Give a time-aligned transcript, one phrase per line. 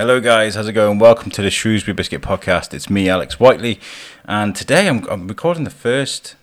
[0.00, 0.54] Hello, guys.
[0.54, 0.98] How's it going?
[0.98, 2.72] Welcome to the Shrewsbury Biscuit Podcast.
[2.72, 3.78] It's me, Alex Whiteley,
[4.24, 6.36] and today I'm, I'm recording the first.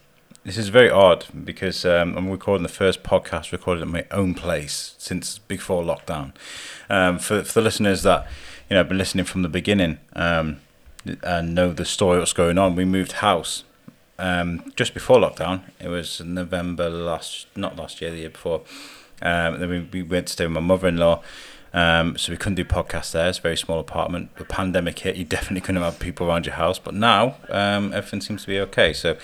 [0.43, 4.35] This is very odd because um, I'm recording the first podcast recorded at my own
[4.35, 6.33] place since before lockdown.
[6.87, 8.27] Um, for for the listeners that
[8.69, 10.57] you know have been listening from the beginning um,
[11.23, 13.63] and know the story what's going on, we moved house
[14.19, 15.63] um, just before lockdown.
[15.79, 18.61] It was November last, not last year, the year before.
[19.19, 21.23] Um, then we, we went to stay with my mother-in-law.
[21.77, 23.29] Um, so we couldn't do podcasts there.
[23.29, 24.35] It's a very small apartment.
[24.37, 26.79] The pandemic hit, you definitely couldn't have people around your house.
[26.79, 28.93] But now um, everything seems to be okay.
[28.93, 29.15] So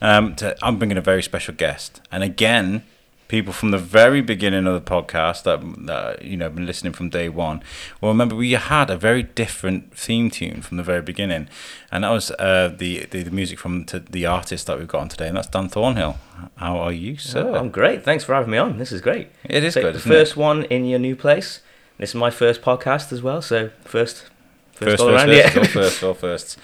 [0.00, 2.82] um, to, I'm bringing a very special guest, and again,
[3.28, 7.10] people from the very beginning of the podcast that, that you know been listening from
[7.10, 7.62] day one.
[8.00, 11.48] Well, remember we had a very different theme tune from the very beginning,
[11.92, 15.08] and that was uh, the, the, the music from the artist that we've got on
[15.10, 16.16] today, and that's Dan Thornhill.
[16.56, 17.48] How are you, sir?
[17.48, 18.02] Oh, I'm great.
[18.02, 18.78] Thanks for having me on.
[18.78, 19.28] This is great.
[19.44, 19.94] It is So good.
[19.94, 20.38] The first it?
[20.38, 21.60] one in your new place.
[21.98, 23.42] This is my first podcast as well.
[23.42, 24.24] So first,
[24.72, 25.28] first, first, all first, around.
[25.28, 25.60] first, yeah.
[25.60, 26.56] all first, all firsts.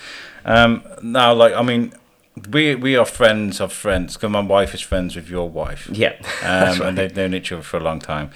[0.44, 1.92] Um, now, like, I mean,
[2.50, 5.88] we we are friends of friends because my wife is friends with your wife.
[5.92, 6.12] yeah.
[6.12, 6.80] Um, right.
[6.82, 8.30] and they've known each other for a long time,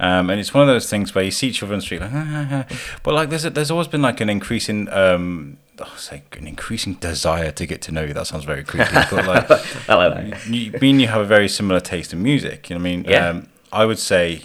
[0.00, 2.00] um, and it's one of those things where you see each other on the street,
[2.00, 2.70] like,
[3.02, 6.94] but like there's a, there's always been like an increasing, um, oh, say an increasing
[6.94, 8.14] desire to get to know you.
[8.14, 9.50] That sounds very creepy, but like
[9.88, 10.46] I like that.
[10.46, 12.68] you, me and you have a very similar taste in music.
[12.68, 13.04] You know what I mean?
[13.04, 13.28] Yeah.
[13.28, 14.42] Um, I would say,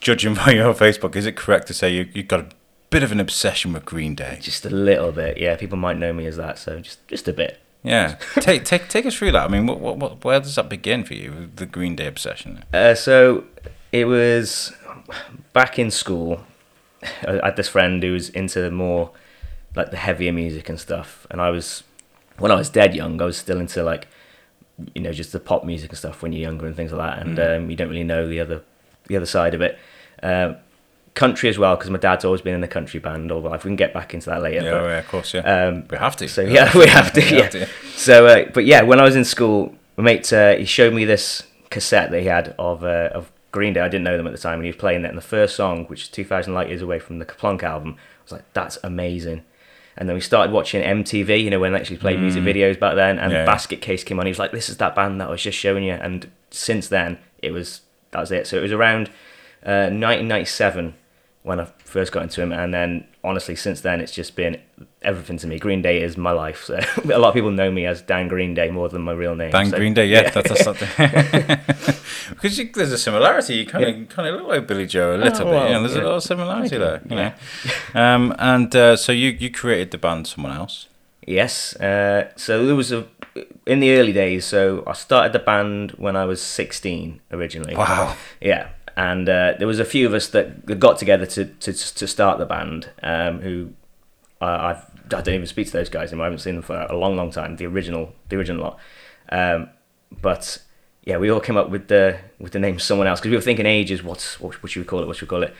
[0.00, 2.46] judging by your Facebook, is it correct to say you you've got a
[2.90, 4.38] bit of an obsession with Green Day?
[4.40, 5.38] Just a little bit.
[5.38, 6.58] Yeah, people might know me as that.
[6.58, 7.58] So just just a bit.
[7.82, 8.16] Yeah.
[8.40, 9.44] take take take us through that.
[9.44, 11.50] I mean, what, what, what where does that begin for you?
[11.56, 12.64] The Green Day obsession.
[12.72, 13.44] Uh, so
[13.92, 14.72] it was
[15.52, 16.44] back in school.
[17.26, 19.10] I had this friend who was into more
[19.74, 21.82] like the heavier music and stuff, and I was
[22.38, 24.08] when I was dead young, I was still into like
[24.94, 27.26] you know just the pop music and stuff when you're younger and things like that,
[27.26, 27.56] and Mm.
[27.56, 28.62] um, you don't really know the other
[29.10, 29.78] the other side of it.
[30.22, 30.56] Um,
[31.14, 33.64] country as well, because my dad's always been in a country band all my life.
[33.64, 34.62] We can get back into that later.
[34.64, 35.40] Yeah, but, yeah, of course, yeah.
[35.40, 36.28] um, we have to.
[36.28, 37.20] so yeah, we have to.
[37.22, 37.66] Yeah.
[37.96, 41.04] So, uh, but yeah, when I was in school, my mate uh, he showed me
[41.04, 43.80] this cassette that he had of uh, of Green Day.
[43.80, 45.08] I didn't know them at the time, and he was playing that.
[45.08, 48.22] And the first song, which is 2,000 Light Years Away from the Kerplunk album, I
[48.22, 49.42] was like, "That's amazing."
[49.96, 52.94] And then we started watching MTV, you know, when they actually played music videos back
[52.94, 53.18] then.
[53.18, 53.36] And Mm.
[53.36, 53.44] Yeah.
[53.44, 54.26] Basket Case came on.
[54.26, 56.88] He was like, "This is that band that I was just showing you." And since
[56.88, 57.80] then, it was
[58.12, 58.46] that was it.
[58.46, 59.08] So it was around
[59.64, 60.94] uh, 1997
[61.42, 64.60] when I first got into him, and then honestly, since then, it's just been
[65.00, 65.58] everything to me.
[65.58, 66.64] Green Day is my life.
[66.64, 69.34] So a lot of people know me as Dan Green Day more than my real
[69.34, 69.50] name.
[69.50, 70.88] Bang so, Green Day, yeah, that's, that's something.
[72.30, 73.54] because you, there's a similarity.
[73.56, 75.54] You kind of kind of look like Billie Joe a little Oh, bit.
[75.54, 77.00] well, you know, there's a lot of similarity there.
[77.08, 77.34] You Yeah.
[77.94, 80.88] know, um, and uh, so you you created the band someone else.
[81.26, 81.74] Yes.
[81.76, 83.06] Uh, so there was a
[83.66, 84.44] in the early days.
[84.44, 87.76] So I started the band when I was 16 originally.
[87.76, 88.16] Wow.
[88.40, 92.06] Yeah, and uh, there was a few of us that got together to to, to
[92.06, 92.90] start the band.
[93.02, 93.72] Um, who
[94.40, 96.24] uh, I've, I don't even speak to those guys anymore.
[96.24, 97.56] I haven't seen them for a long, long time.
[97.56, 98.78] The original, the original lot.
[99.30, 99.70] Um,
[100.10, 100.58] but
[101.04, 103.42] yeah, we all came up with the with the name someone else because we were
[103.42, 104.02] thinking ages.
[104.02, 105.06] What's what, what should we call it?
[105.06, 105.54] What should we call it?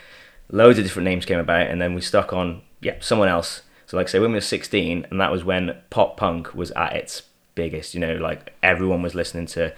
[0.50, 3.62] Loads of different names came about, and then we stuck on yeah someone else.
[3.86, 6.70] So like I say, when we were sixteen, and that was when pop punk was
[6.72, 7.22] at its
[7.54, 7.94] biggest.
[7.94, 9.72] You know, like everyone was listening to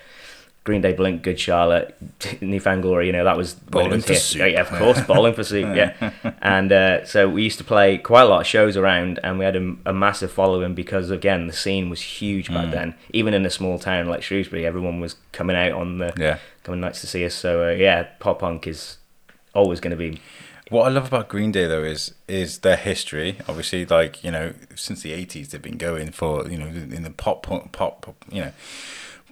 [0.64, 1.96] Green Day, Blink, Good Charlotte,
[2.40, 3.06] Newfound Glory.
[3.06, 4.14] You know, that was Bowling was for.
[4.14, 4.38] Soup.
[4.52, 5.74] Yeah, of course, bowling for soup.
[5.74, 6.12] Yeah,
[6.42, 9.44] and uh, so we used to play quite a lot of shows around, and we
[9.44, 12.54] had a, a massive following because again the scene was huge Mm.
[12.54, 12.94] back then.
[13.12, 16.38] Even in a small town like Shrewsbury, everyone was coming out on the Yeah.
[16.62, 17.34] coming nights to see us.
[17.34, 18.98] So uh, yeah, pop punk is
[19.54, 20.20] always going to be
[20.72, 23.36] What I love about Green Day though is is their history.
[23.48, 27.10] Obviously, like you know, since the eighties they've been going for you know in the
[27.10, 28.52] pop punk pop, pop you know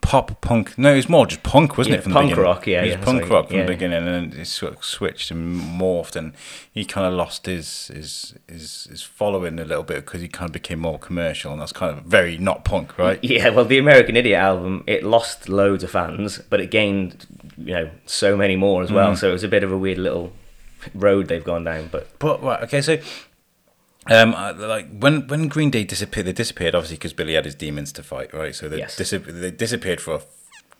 [0.03, 0.77] pop punk.
[0.79, 2.03] No, it was more just punk, wasn't Yeah, it?
[2.05, 2.45] From punk the beginning?
[2.51, 3.63] rock, yeah, it was yeah, punk rock from yeah.
[3.67, 6.33] the beginning, and it sort of switched and morphed, and
[6.73, 10.49] he kind of lost his his his, his following a little bit because he kind
[10.49, 13.19] of became more commercial, and that's kind of very not punk, right?
[13.23, 17.27] Yeah, well, the American Idiot album it lost loads of fans, but it gained
[17.59, 18.95] you know so many more as Mm.
[18.95, 19.17] well.
[19.17, 20.33] So it was a bit of a weird little
[20.95, 21.89] road they've gone down.
[21.93, 22.99] But But right, okay, so
[24.11, 27.93] um, like when when Green Day disappeared, they disappeared obviously because Billie had his demons
[27.93, 28.55] to fight, right?
[28.55, 28.97] So they Yes.
[28.97, 30.21] they disappeared for a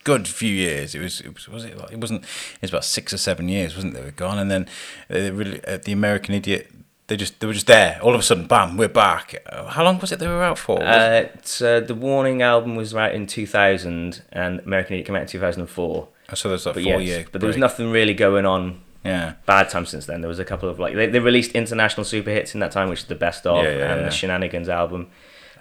[0.05, 0.95] good few years.
[0.95, 3.49] It was it was, was it like, it wasn't it was about six or seven
[3.49, 3.99] years, wasn't it?
[3.99, 4.69] They were gone, and then
[5.11, 6.71] uh, really uh, the American Idiot.
[7.09, 7.99] They just they were just there.
[8.03, 9.35] All of a sudden, bam, we're back.
[9.47, 10.81] Uh, How long was it they were out for?
[10.81, 11.27] Uh,
[11.61, 16.09] uh, the Warning album was out in 2000, and American Idiot came out in 2004.
[16.35, 17.27] so there's like But four yeah, years.
[17.33, 20.21] but there was nothing really going on Yeah, bad time since then.
[20.21, 22.89] There was a couple of like they, they released international super hits in that time,
[22.91, 24.07] which is the best of, Yeah, yeah, and yeah.
[24.07, 25.09] the Shenanigans album.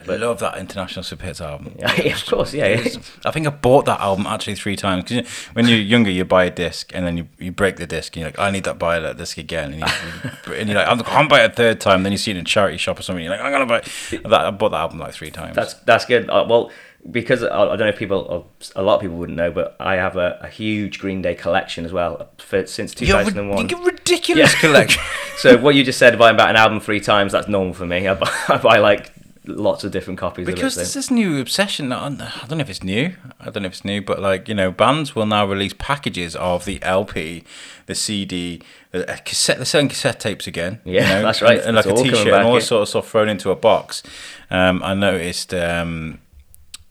[0.07, 1.75] I love that International Super Hits album.
[1.79, 2.81] Yeah, of course, yeah.
[3.25, 6.45] I think I bought that album actually three times because when you're younger, you buy
[6.45, 8.79] a disc and then you, you break the disc and you're like, I need that
[8.79, 11.81] buy that disc again, and, you, and you're like, I'm to buy it a third
[11.81, 12.03] time.
[12.03, 13.23] Then you see it in a charity shop or something.
[13.23, 13.81] You're like, I'm gonna buy
[14.29, 14.45] that.
[14.45, 15.55] I bought that album like three times.
[15.55, 16.29] That's that's good.
[16.29, 16.71] Uh, well,
[17.09, 20.15] because I, don't know if people, a lot of people wouldn't know, but I have
[20.17, 23.57] a, a huge Green Day collection as well for, since You have 2001.
[23.57, 24.59] a- you get ridiculous Yeah.
[24.59, 25.01] collection.
[25.37, 28.07] so what you just said about about an album three times, that's normal for me.
[28.07, 29.11] I buy, I buy like
[29.45, 30.93] lots of different copies Because of there's it.
[30.99, 31.91] this new obsession.
[31.91, 33.15] I don't know if it's new.
[33.39, 36.35] I don't know if it's new, but like you know, bands will now release packages
[36.35, 37.43] of the LP,
[37.87, 38.61] the CD,
[38.91, 39.55] the uh, cassette.
[39.57, 40.81] They're selling cassette tapes again.
[40.85, 41.57] you Yeah, know, that's right.
[41.59, 42.59] And, and like a T-shirt and all yeah.
[42.59, 44.03] sort of stuff thrown into a box.
[44.51, 45.53] Um, I noticed.
[45.53, 46.19] Um,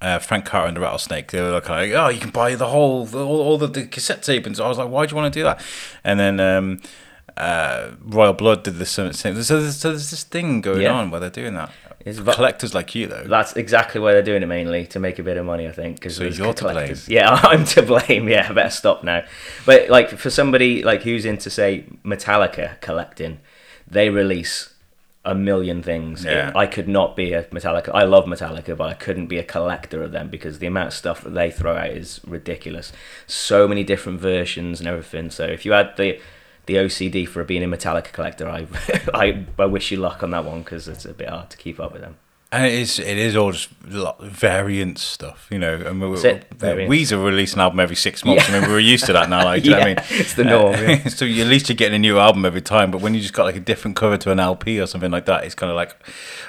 [0.01, 1.31] uh, Frank Carter and the Rattlesnake.
[1.33, 4.23] They were like, "Oh, you can buy the whole, the, all, all the, the cassette
[4.23, 5.61] tape." And so I was like, "Why do you want to do that?"
[6.05, 6.81] And then um,
[7.37, 9.13] uh, Royal Blood did the same.
[9.13, 10.93] So there's, so there's this thing going Yeah.
[10.93, 11.71] on where they're doing that.
[12.05, 13.25] It's va- Collectors like you, though.
[13.25, 16.01] That's exactly why they're doing it mainly to make a bit of money, I think.
[16.01, 16.95] Cause So you're to blame.
[17.09, 18.29] Yeah, I'm to blame.
[18.29, 19.25] Yeah, I better stop now.
[19.67, 23.41] But like for somebody like who's into say Metallica collecting,
[23.87, 24.73] they release
[25.29, 26.25] a million things.
[26.25, 26.53] Yeah.
[26.57, 27.91] I could not be a Metallica.
[27.93, 30.95] I love Metallica, but I couldn't be a collector of them because the amount of
[30.95, 32.93] stuff that they throw out is ridiculous.
[33.27, 35.31] So many different versions and everything.
[35.31, 36.19] So if you had the
[36.65, 38.67] the OCD for being a Metallica collector, I
[39.15, 41.79] I, I wish you luck on that one because it's a bit hard to keep
[41.79, 42.17] up with them.
[42.51, 43.69] And it is, it is all just
[44.21, 45.75] variant stuff, you know.
[45.75, 47.13] And we, That's it, we, variants.
[47.13, 48.49] Weezer release an album every six months.
[48.49, 49.45] I mean, we're used to that now.
[49.45, 50.05] Like, do you know what I mean?
[50.21, 51.09] it's the norm, yeah.
[51.09, 52.91] so you- at least you're getting a new album every time.
[52.91, 55.27] But when you just got like a different cover to an LP or something like
[55.27, 55.95] that, it's kind of like,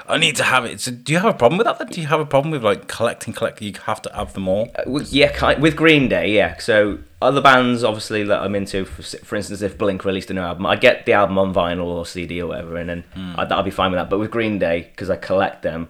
[0.08, 0.80] I need to have it.
[0.80, 1.80] So do you have a problem with that?
[1.80, 1.88] Then?
[1.90, 3.68] Do you have a problem with like collecting, collecting?
[3.68, 4.70] You have to have them all.
[4.76, 6.58] Uh, Yeah, with Green Day, yeah.
[6.60, 8.86] So other bands, obviously, that I'm into.
[8.86, 11.86] For, for instance, if Blink released a new album, I get the album on vinyl
[11.86, 13.34] or CD or whatever, and then hmm.
[13.38, 14.10] I, that'll be fine with that.
[14.10, 15.90] But with Green Day, because I collect them,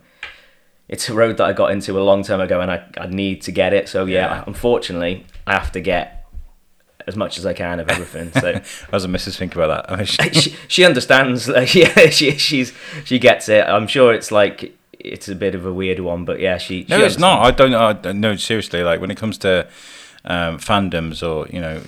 [0.87, 3.43] it's a road that I got into a long time ago, and I, I need
[3.43, 3.87] to get it.
[3.87, 4.43] So yeah, Yeah.
[4.47, 6.25] unfortunately, I have to get
[7.05, 8.31] as much as I can of everything.
[8.33, 8.53] So
[8.85, 9.93] How does the missus think about that?
[9.93, 11.47] I mean, she- she, she understands.
[11.59, 12.73] Like, yeah, she she's
[13.03, 13.65] she gets it.
[13.67, 16.87] I'm sure it's like it's a bit of a weird one, but yeah, she.
[16.89, 17.45] No, she it's not.
[17.45, 17.75] I don't.
[17.75, 18.83] I no, seriously.
[18.83, 19.67] Like when it comes to
[20.25, 21.81] um, fandoms, or you know,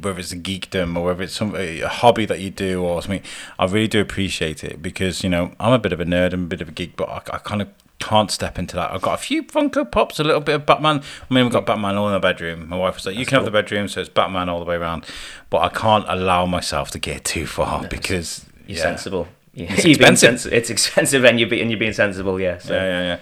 [0.00, 3.22] whether it's a geekdom or whether it's some a hobby that you do or something,
[3.58, 6.32] I really do appreciate it because you know I'm a bit of a nerd.
[6.32, 7.68] I'm a bit of a geek, but I, I kind of
[7.98, 8.90] can't step into that.
[8.92, 11.02] I've got a few Funko Pops, a little bit of Batman.
[11.30, 12.68] I mean, we've got Batman all in the bedroom.
[12.68, 14.76] My wife was like, "You can have the bedroom," so it's Batman all the way
[14.76, 15.04] around.
[15.50, 18.82] But I can't allow myself to get too far because You're yeah.
[18.82, 19.28] sensible.
[19.54, 19.72] Yeah.
[19.74, 20.40] It's expensive.
[20.40, 22.40] sensi- it's expensive, and you're be- and you're being sensible.
[22.40, 22.58] Yeah.
[22.58, 22.74] So.
[22.74, 23.18] Yeah, yeah, yeah.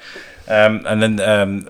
[0.50, 1.68] Um, and then um,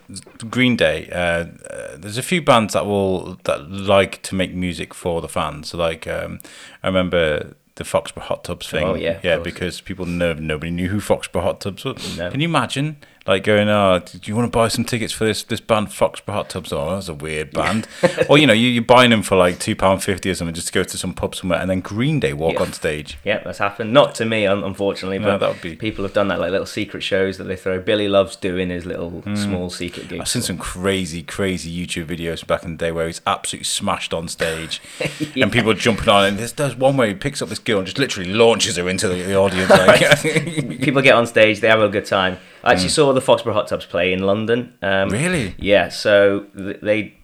[0.48, 1.08] Green Day.
[1.10, 5.28] Uh, uh, there's a few bands that will that like to make music for the
[5.28, 5.68] fans.
[5.68, 6.40] So like, um,
[6.82, 8.86] I remember the Foxborough Hot Tubs thing.
[8.86, 12.18] Oh, yeah, yeah, because people know nobody knew who Foxborough Hot Tubs was.
[12.18, 12.30] No.
[12.30, 12.96] Can you imagine?
[13.26, 16.32] Like going, oh, do you want to buy some tickets for this this band Foxborough
[16.32, 16.72] Hot Tubs?
[16.72, 17.86] Oh, that's a weird band.
[18.28, 20.68] or you know, you, you're buying them for like two pound fifty or something just
[20.68, 22.62] to go to some pub somewhere, and then Green Day walk Yeah.
[22.62, 23.18] on stage.
[23.22, 23.92] Yeah, that's happened.
[23.92, 26.50] Not to me, un- unfortunately, No, but that would be- people have done that, like
[26.50, 27.78] little secret shows that they throw.
[27.78, 29.36] Billie loves doing his little mm.
[29.36, 30.20] small secret gigs.
[30.22, 34.14] I've seen some crazy, crazy YouTube videos back in the day where he's absolutely smashed
[34.14, 34.80] on stage,
[35.36, 36.24] and people jumping on.
[36.24, 38.88] And there's, there's one where he picks up this girl and just literally launches her
[38.88, 39.68] into the, the audience.
[39.68, 42.38] Like, People get on stage, they have a good time.
[42.64, 44.74] I actually saw the Foxborough Hot Tubs play in London.
[44.82, 45.08] Um.
[45.10, 45.54] Really?
[45.58, 45.88] Yeah.
[45.88, 47.14] So they,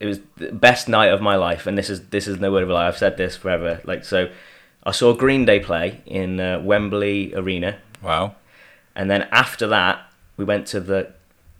[0.00, 2.62] it was the best night of my life, and this is this is no word
[2.62, 2.86] of a lie.
[2.88, 3.80] I've said this forever.
[3.84, 4.30] Like so,
[4.84, 7.78] I saw Green Day play in uh, Wembley Arena.
[8.02, 8.34] wow.
[8.96, 11.12] And then after that, we went to the,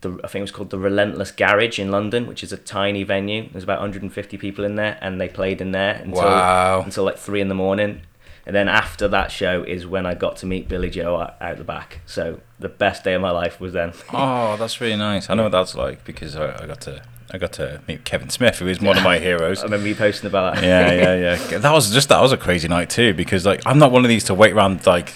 [0.03, 3.03] the I think it was called the Relentless Garage in London, which is a tiny
[3.03, 3.49] venue.
[3.51, 6.83] There's about 150 people in there, and they played in there until Wow.
[6.85, 8.03] until like three in the morning.
[8.47, 11.57] And then after that show is when I got to meet Billie Joe out, out
[11.57, 12.01] the back.
[12.07, 13.93] So the best day of my life was then.
[14.13, 15.31] Oh, that's really nice.
[15.31, 18.29] I know what that's like because I, I got to I got to meet Kevin
[18.31, 19.61] Smith, who is one of my heroes.
[19.61, 20.63] I remember you posting about that.
[20.65, 21.59] yeah, yeah, yeah.
[21.59, 24.09] That was just that was a crazy night too because like I'm not one of
[24.09, 25.13] these to wait around like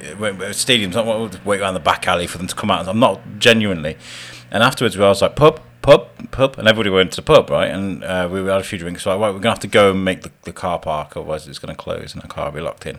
[0.00, 0.96] stadiums.
[0.96, 2.88] I'm not wait around the back alley for them to come out.
[2.88, 3.96] I'm not genuinely.
[4.50, 7.70] And afterwards, I was like pub, pub, pub, and everybody went to the pub, right?
[7.70, 9.02] And uh, we had a few drinks.
[9.02, 11.58] So right, we're gonna have to go and make the, the car park, otherwise it's
[11.58, 12.98] gonna close and the car will be locked in.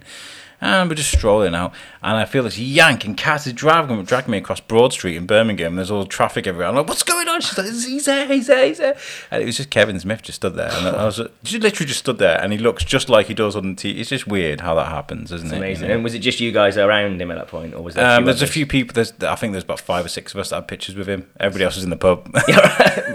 [0.63, 4.31] And we're just strolling out, and I feel this yank, and Kat is driving, dragging
[4.31, 5.73] me across Broad Street in Birmingham.
[5.73, 6.69] And there's all traffic everywhere.
[6.69, 8.95] I'm like, "What's going on?" She's like, "He's there, he's there, he's there."
[9.29, 11.99] And it was just Kevin Smith just stood there, and I was she literally just
[11.99, 13.99] stood there, and he looks just like he does on the TV.
[13.99, 15.57] It's just weird how that happens, isn't It's it?
[15.57, 15.87] you amazing.
[15.89, 15.93] know?
[15.95, 18.17] And was it just you guys around him at that point, or was there?
[18.17, 18.93] Um, there's a few people.
[18.93, 21.29] There's, I think there's about five or six of us that have pictures with him.
[21.41, 22.29] Everybody else was in the pub.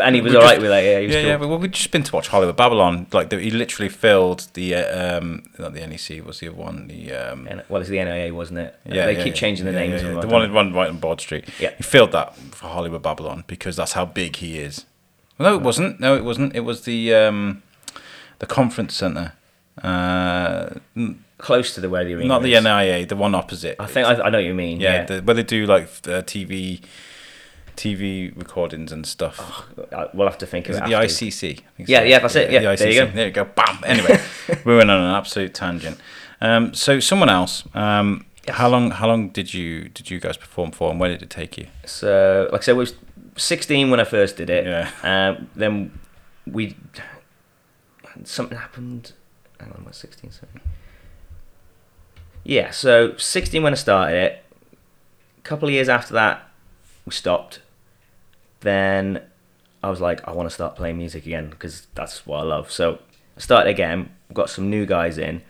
[0.03, 0.85] and he was all right just- with that.
[0.85, 1.29] Yeah, yeah, cool.
[1.29, 1.37] yeah.
[1.37, 3.07] Well, we'd just been to watch Hollywood Babble-On.
[3.13, 6.89] Like the, he literally filled the uh, um, not the NEC was the other one.
[6.89, 8.75] The Um, And, well, it's the NIA, wasn't it?
[8.87, 10.03] yeah, they yeah, keep changing the yeah, names.
[10.03, 10.21] yeah, yeah.
[10.21, 11.45] The one, right on Broad Street.
[11.61, 11.75] Yeah.
[11.77, 14.87] He filled that for Hollywood Babble-On because that's how big he is.
[15.39, 16.01] No, it wasn't.
[16.01, 16.57] No, it wasn't.
[16.57, 17.63] It was the um,
[18.41, 19.35] the conference center.
[19.83, 20.71] Uh,
[21.39, 22.29] close to the where the arena.
[22.29, 22.65] not the is.
[22.65, 23.77] NIA, the one opposite.
[23.79, 24.81] I think I, I know what you mean.
[24.81, 25.05] yeah.
[25.05, 26.83] The, where they do like uh, TV,
[27.77, 29.65] TV recordings and stuff.
[29.93, 30.85] I- we'll have to think of it.
[30.85, 30.93] the.
[30.93, 31.61] ICC?
[31.79, 32.51] Yeah, yeah, that's it.
[32.51, 33.07] Yeah, the there you go.
[33.13, 33.45] There you go.
[33.45, 33.79] Bam.
[33.87, 34.21] Anyway,
[34.65, 35.99] we went on an absolute tangent.
[36.41, 37.65] Um, so someone else.
[37.75, 38.57] Um, Yes.
[38.57, 38.93] How long?
[38.93, 41.67] How long did you did you guys perform for, and where did it take you?
[41.85, 42.95] So, like I said, we was
[43.37, 44.65] 16 when I first did it.
[44.65, 44.91] Yeah.
[45.03, 45.99] Um, then
[46.47, 46.75] we
[48.25, 49.13] something happened.
[49.61, 50.31] Hang on, what's 16?
[50.31, 50.51] Sorry.
[52.45, 54.45] Yeah, so 16 when I started it.
[55.39, 56.49] A couple of years after that,
[57.05, 57.61] we stopped.
[58.61, 59.21] Then
[59.83, 62.71] I was like, I want to start playing music again because that's what I love.
[62.71, 63.01] So
[63.37, 64.11] I started again.
[64.33, 65.43] Got some new guys in,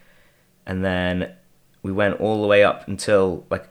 [0.69, 1.33] and then
[1.83, 3.67] we went all the way up until like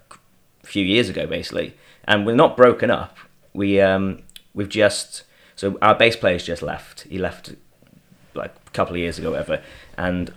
[0.63, 1.75] a few years ago, basically.
[2.03, 3.17] And we're not broken up.
[3.53, 4.23] We um
[4.53, 5.23] we've just
[5.55, 7.03] so our bass player's just left.
[7.03, 7.55] He left
[8.33, 9.61] like a couple of years ago, whatever,
[9.97, 10.33] and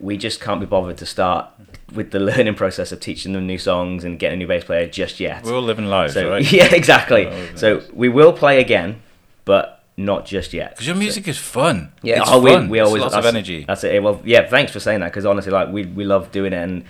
[0.00, 1.48] we just can't be bothered to start
[1.92, 4.86] with the learning process of teaching them new songs and getting a new bass player
[4.86, 5.44] just yet.
[5.44, 6.52] We're all living lives, So right?
[6.52, 7.26] yeah, exactly.
[7.26, 9.02] We're all living So we will play again,
[9.44, 10.70] but not just yet.
[10.70, 11.92] Because your music is fun.
[12.02, 12.68] Yeah, it's oh, we, fun.
[12.68, 13.64] we It's always lots of energy.
[13.66, 14.02] That's it.
[14.02, 16.84] Well, yeah, thanks for saying that because honestly, like we we love doing it, and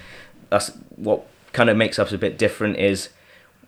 [0.51, 3.11] that's what kind of makes us a bit different is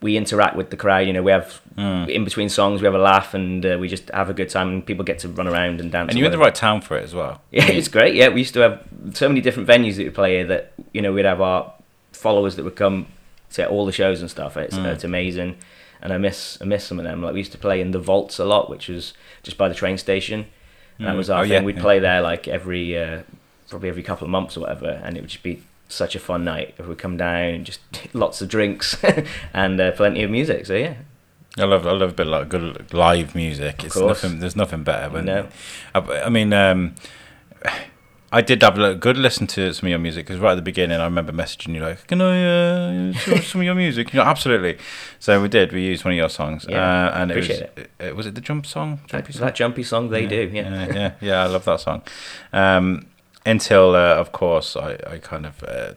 [0.03, 1.07] we interact with the crowd.
[1.07, 2.09] You know, we have Mm.
[2.09, 4.69] in between songs, we have a laugh, and uh, we just have a good time,
[4.71, 6.09] and people get to run around and dance.
[6.09, 7.43] And you're in the right town for it as well.
[7.51, 8.15] Yeah, it's great.
[8.15, 11.03] Yeah, we used to have so many different venues that we play here that you
[11.03, 11.75] know we'd have our
[12.13, 13.09] followers that would come
[13.53, 14.57] to all the shows and stuff.
[14.57, 14.87] It's Mm.
[14.87, 15.57] it's amazing,
[16.07, 17.21] and I miss I miss some of them.
[17.21, 19.75] Like we used to play in the vaults a lot, which was just by the
[19.75, 20.47] train station.
[21.01, 21.17] That Mm.
[21.19, 21.53] was our Oh, thing.
[21.53, 21.83] yeah, We'd yeah.
[21.83, 23.23] play there like every uh,
[23.69, 26.45] probably every couple of months or whatever, and it would just be such a fun
[26.45, 27.81] night if we come down, just
[28.15, 28.97] lots of drinks
[29.53, 30.65] and uh, plenty of music.
[30.67, 30.95] So yeah,
[31.59, 33.85] I love I love a bit of like good live music.
[33.85, 34.23] It's course.
[34.23, 34.39] nothing.
[34.41, 35.11] There's nothing better.
[35.11, 35.49] When, No.
[35.95, 36.95] I, I mean, um,
[38.37, 40.63] I did have a good listen to some of your music because right at the
[40.73, 44.27] beginning, I remember messaging you like, "Can I uh, some of your music?" You know,
[44.27, 44.77] absolutely.
[45.19, 45.73] So we did.
[45.73, 48.15] We used one of your songs, Yeah, uh, and it was appreciate it.
[48.15, 49.01] was it the jump song?
[49.11, 50.51] that, Jumpy that jumpy song they yeah, do.
[50.53, 50.69] Yeah.
[50.71, 51.43] yeah, yeah, yeah.
[51.45, 52.03] I love that song.
[52.53, 53.07] Um,
[53.47, 55.95] until, uh, of course, I, I kind of uh,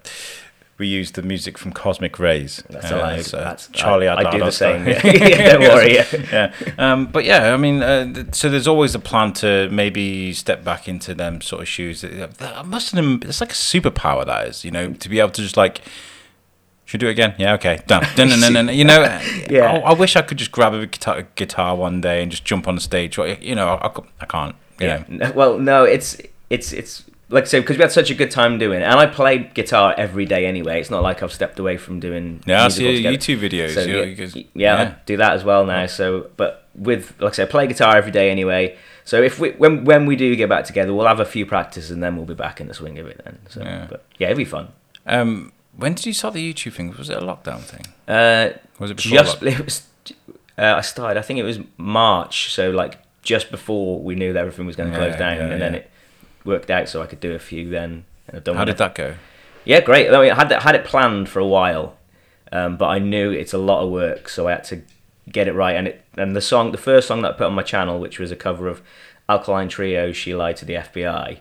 [0.79, 2.63] we used the music from Cosmic Rays.
[2.69, 3.25] That's uh, allowed.
[3.25, 4.07] so That's, Charlie.
[4.07, 4.87] I, I do the same.
[4.87, 5.93] Yeah, yeah don't worry.
[5.95, 6.05] Yeah.
[6.31, 6.73] yeah.
[6.77, 10.63] Um, but yeah, I mean, uh, th- so there's always a plan to maybe step
[10.63, 12.01] back into them sort of shoes.
[12.01, 15.31] That, that must have it's like a superpower that is, you know, to be able
[15.31, 15.81] to just like,
[16.85, 17.35] should we do it again?
[17.37, 18.03] Yeah, okay, done.
[18.15, 18.69] dun, dun, dun, dun.
[18.75, 19.01] You know,
[19.49, 19.73] Yeah.
[19.73, 22.67] I, I wish I could just grab a guitar, guitar one day and just jump
[22.67, 23.17] on the stage.
[23.17, 24.55] Or, You know, I, I, I can't.
[24.79, 25.03] You Yeah.
[25.07, 25.31] know.
[25.35, 26.17] Well, no, it's
[26.49, 28.99] it's it's like I said because we had such a good time doing it, and
[28.99, 30.79] I play guitar every day anyway.
[30.79, 32.41] It's not like I've stepped away from doing.
[32.45, 33.11] Yeah, I see your.
[33.11, 33.73] YouTube videos.
[33.73, 35.85] So, yeah, guys- yeah, I do that as well now.
[35.85, 38.77] So, but with like I said, I play guitar every day anyway.
[39.05, 41.91] So if we when when we do get back together, we'll have a few practices
[41.91, 43.39] and then we'll be back in the swing of it then.
[43.49, 43.87] So, Yeah.
[43.89, 44.69] but yeah, it'll be fun.
[45.05, 46.93] Um, when did you start the YouTube thing?
[46.97, 47.85] Was it a lockdown thing?
[48.07, 49.83] Uh, Was it before just it was.
[50.57, 51.17] Uh, I started.
[51.17, 52.51] I think it was March.
[52.53, 55.47] So like just before we knew that everything was going to Yeah, close down, yeah,
[55.47, 55.91] and then it
[56.45, 58.05] worked out so I could do a few then.
[58.27, 59.15] And I've done How did that go?
[59.65, 60.09] Yeah, great.
[60.09, 61.97] I, mean, I had that, had it planned for a while,
[62.51, 64.81] um, but I knew it's a lot of work, so I had to
[65.31, 65.75] get it right.
[65.75, 68.19] And it and the song, the first song that I put on my channel, which
[68.19, 68.81] was a cover of
[69.27, 71.39] Alkaline Trio, "She Lied to the FBI."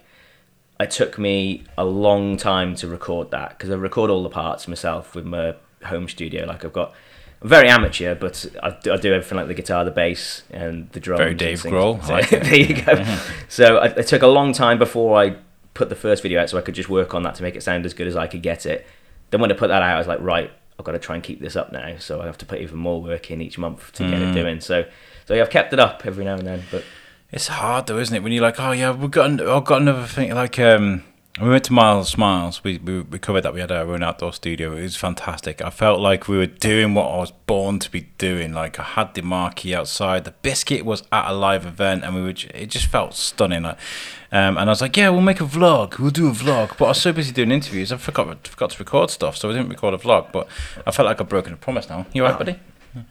[0.81, 4.69] It took me a long time to record that because I record all the parts
[4.69, 6.47] myself with my home studio.
[6.47, 6.93] Like I've got
[7.41, 10.91] I'm very amateur, but I do, I do everything like the guitar, the bass, and
[10.91, 11.19] the drums.
[11.21, 11.61] Very Dave.
[11.63, 12.03] Grohl.
[12.03, 13.17] I So, like there you go.
[13.49, 15.37] So it, it took a long time before I
[15.75, 17.63] put the first video out, so I could just work on that to make it
[17.63, 18.87] sound as good as I could get it.
[19.31, 21.23] Then when I put that out, I was like, right, I've got to try and
[21.23, 21.97] keep this up now.
[21.99, 24.35] So I have to put even more work in each month to get it Mm.
[24.35, 24.61] doing.
[24.61, 24.85] So,
[25.27, 26.63] so yeah, I've kept it up every now and then.
[26.73, 26.83] But
[27.31, 28.23] It's hard though, isn't it?
[28.23, 30.35] When you're like, oh yeah, we've got, an- I've got another thing.
[30.35, 31.05] Like, um,
[31.43, 32.63] we went to Miles Smiles.
[32.65, 33.53] We, we we covered that.
[33.55, 34.77] We had our own outdoor studio.
[34.77, 35.63] It was fantastic.
[35.63, 38.53] I felt like we were doing what I was born to be doing.
[38.53, 40.25] Like I had the marquee outside.
[40.25, 42.35] The biscuit was at a live event, and we were.
[42.55, 43.63] It just felt stunning.
[43.63, 43.79] Like,
[44.33, 45.99] um, and I was like, yeah, we'll make a vlog.
[45.99, 46.77] We'll do a vlog.
[46.79, 49.53] But I was so busy doing interviews, I forgot forgot to record stuff, so I
[49.53, 50.33] didn't record a vlog.
[50.33, 50.49] But
[50.87, 52.07] I felt like I'd broken a promise now.
[52.13, 52.45] You alright, Oh.
[52.45, 52.61] buddy?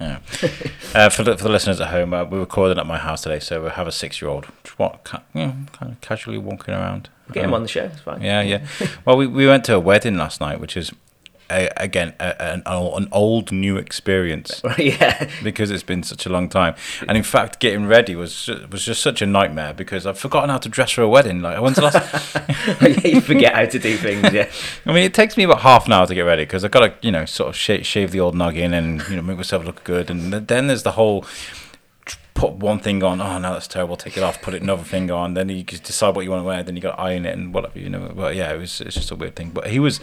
[0.02, 0.20] Yeah.
[0.96, 3.40] uh, for, the, for the listeners at home, uh, we're recording at my house today,
[3.40, 7.10] so we have a six-year-old, just what, ca- you know, kind of casually walking around.
[7.34, 7.84] Get him Um, on the show.
[7.84, 8.22] It's fine.
[8.22, 8.66] Yeah, yeah.
[9.06, 10.92] well, we, we went to a wedding last night, which is
[11.50, 15.30] a, again a, an, an old new experience yeah.
[15.44, 16.76] because it's been such a long time.
[17.08, 20.58] And in fact, getting ready was was just such a nightmare because I've forgotten how
[20.58, 21.42] to dress for a wedding.
[21.42, 23.06] Like, when's the last?
[23.06, 24.34] you forget how to do things.
[24.34, 24.50] Yeah.
[24.86, 26.82] I mean, it takes me about half an hour to get ready because I've got
[26.82, 29.64] to, you know, sort of shave, shave the old noggin and you know make myself
[29.66, 30.10] look good.
[30.10, 31.26] And then there's the whole
[32.38, 33.20] put one thing on.
[33.20, 33.98] Oh no, that's terrible.
[33.98, 34.42] Take it off.
[34.42, 35.34] Put another thing on.
[35.34, 36.64] Then you decide what you want to wear.
[36.64, 37.80] Then you got to iron it and whatever.
[37.80, 38.12] You know.
[38.16, 39.50] But yeah, it was it's just a weird thing.
[39.50, 40.00] But he was,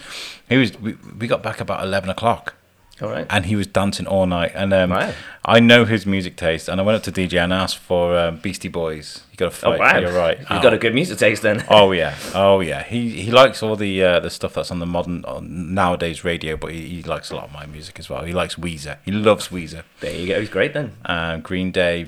[0.49, 0.79] he was.
[0.79, 2.55] We, we got back about eleven o'clock
[3.01, 3.27] All right.
[3.29, 4.53] and he was dancing all night.
[4.55, 5.11] And um, Wow.
[5.43, 8.37] I know his music taste, and I went up to DJ and asked for um,
[8.37, 9.21] Beastie Boys.
[9.31, 9.79] You got to Oh fight.
[9.79, 9.97] wow.
[9.99, 10.39] You're right.
[10.39, 10.61] You've Oh.
[10.61, 11.65] got a good music taste then.
[11.69, 12.83] Oh yeah, oh yeah.
[12.83, 16.55] He he likes all the uh, the stuff that's on the modern on nowadays radio,
[16.55, 18.23] but he, he likes a lot of my music as well.
[18.23, 18.97] He likes Weezer.
[19.03, 19.83] He loves Weezer.
[19.99, 20.39] There you go.
[20.39, 20.93] He's great then.
[21.03, 22.07] Uh, Green Day.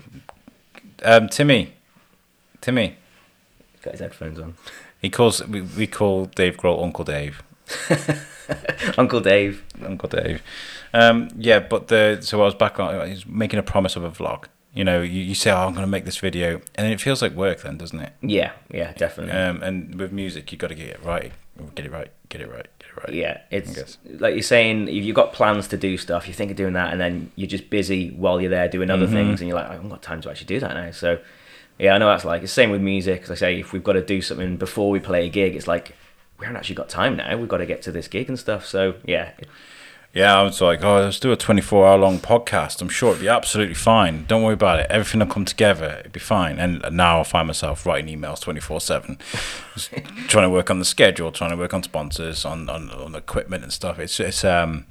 [1.04, 1.74] Um, Timmy,
[2.62, 2.96] Timmy.
[3.84, 4.56] Got his headphones on.
[5.02, 7.44] He calls we, we call Dave Grohl Uncle Dave.
[8.98, 9.64] Uncle Dave.
[9.84, 10.42] Uncle Dave.
[10.94, 13.08] Um, yeah, but the so I was back on.
[13.10, 14.46] He's making a promise of a vlog.
[14.74, 17.22] You know, you, you say, "Oh, I'm going to make this video," and it feels
[17.22, 18.14] like work, then, doesn't it?
[18.22, 18.52] Yeah.
[18.72, 18.94] Yeah.
[18.94, 19.34] Definitely.
[19.34, 21.32] Um, and with music, you got to get it right.
[21.74, 22.12] Get it right.
[22.30, 22.68] Get it right.
[22.78, 23.14] Get it right.
[23.14, 24.88] Yeah, it's like you're saying.
[24.88, 27.48] If you've got plans to do stuff, you think of doing that, and then you're
[27.48, 29.16] just busy while you're there doing other Mm-hmm.
[29.16, 30.92] things, and you're like, I haven't got time to actually do that now.
[30.92, 31.18] So,
[31.80, 32.44] yeah, I know that's like.
[32.44, 33.24] It's the same with music.
[33.24, 35.68] As I say, if we've got to do something before we play a gig, it's
[35.68, 35.96] like
[36.40, 37.36] we haven't actually got time now.
[37.38, 38.66] We've got to get to this gig and stuff.
[38.66, 39.32] So, yeah,
[40.14, 42.82] Yeah, I was like, oh, let's do a 24 hour long podcast.
[42.82, 44.26] I'm sure it'd be absolutely fine.
[44.28, 44.88] Don't worry about it.
[44.90, 45.98] Everything will come together.
[46.00, 46.60] It'd be fine.
[46.60, 49.18] And now I find myself writing emails 24 7,
[50.28, 53.64] trying to work on the schedule, trying to work on sponsors, on, on, on equipment
[53.64, 54.00] and stuff.
[54.00, 54.86] It's, it's, um,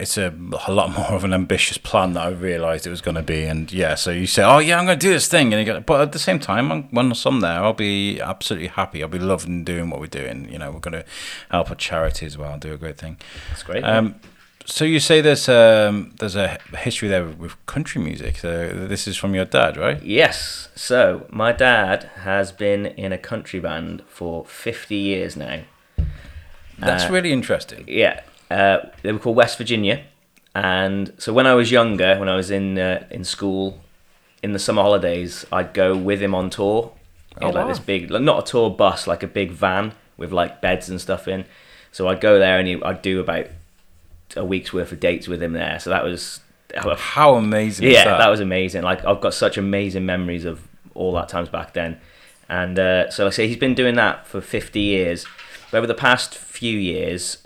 [0.00, 0.32] it's a,
[0.66, 3.44] a lot more of an ambitious plan that I realized it was going to be.
[3.44, 5.52] And yeah, so you say, oh, yeah, I'm going to do this thing.
[5.52, 8.68] And you go, but at the same time, I'm- when I'm there, I'll be absolutely
[8.68, 9.02] happy.
[9.02, 10.48] I'll be loving doing what we're doing.
[10.50, 11.04] You know, we're going to
[11.50, 13.18] help a charity as well and do a great thing.
[13.50, 13.84] That's great.
[13.84, 14.16] Um,
[14.66, 18.36] so you say there's um, there's a history there with country music.
[18.38, 20.00] So this is from your dad, right?
[20.02, 20.68] yes.
[20.76, 25.62] So my dad has been in a country band for 50 years now.
[26.78, 27.84] That's Uh, really interesting.
[27.88, 30.04] Yeah, uh, they were called West Virginia,
[30.54, 33.80] and so when I was younger, when I was in uh, in school,
[34.42, 36.92] in the summer holidays, I'd go with him on tour.
[37.40, 37.68] Oh, like wow.
[37.68, 41.00] this big, like, not a tour bus, like a big van with like beds and
[41.00, 41.44] stuff in.
[41.92, 43.46] So I'd go there and he, I'd do about
[44.36, 45.78] a week's worth of dates with him there.
[45.78, 46.40] So that was,
[46.74, 47.86] How amazing!
[47.88, 48.18] is yeah, that?
[48.18, 48.82] that was amazing.
[48.82, 52.00] Like I've got such amazing memories of all that times back then.
[52.48, 55.26] And uh, so like I say he's been doing that for 50 years.
[55.70, 57.38] But over the past few years,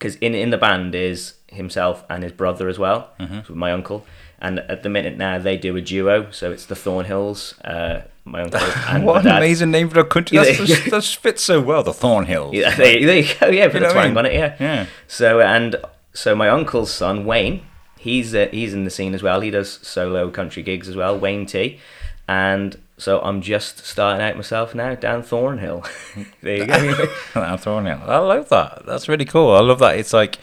[0.00, 3.40] because in in the band is himself and his brother as well, Mm-hmm.
[3.46, 4.04] so my uncle.
[4.42, 8.40] And at the minute now they do a duo, so it's the Thornhills, uh, my
[8.42, 10.38] uncle and what an amazing name for a country.
[10.38, 11.82] That's, that's, that fits so well.
[11.82, 12.54] The Thornhills.
[12.54, 13.48] Yeah, there, there you go.
[13.48, 14.18] Yeah, put You the know I twang mean?
[14.18, 14.32] on it.
[14.32, 14.56] Yeah.
[14.58, 14.86] Yeah.
[15.06, 15.76] So and
[16.14, 17.60] so my uncle's son Wayne,
[17.98, 19.42] he's uh, he's in the scene as well.
[19.42, 21.18] He does solo country gigs as well.
[21.18, 21.78] Wayne T,
[22.26, 25.84] and so I'm just starting out myself now Dan Thornhill.
[26.42, 27.06] there you go.
[27.34, 28.02] I'm Thornhill.
[28.04, 28.84] I love that.
[28.84, 29.52] That's really cool.
[29.52, 29.98] I love that.
[29.98, 30.38] It's like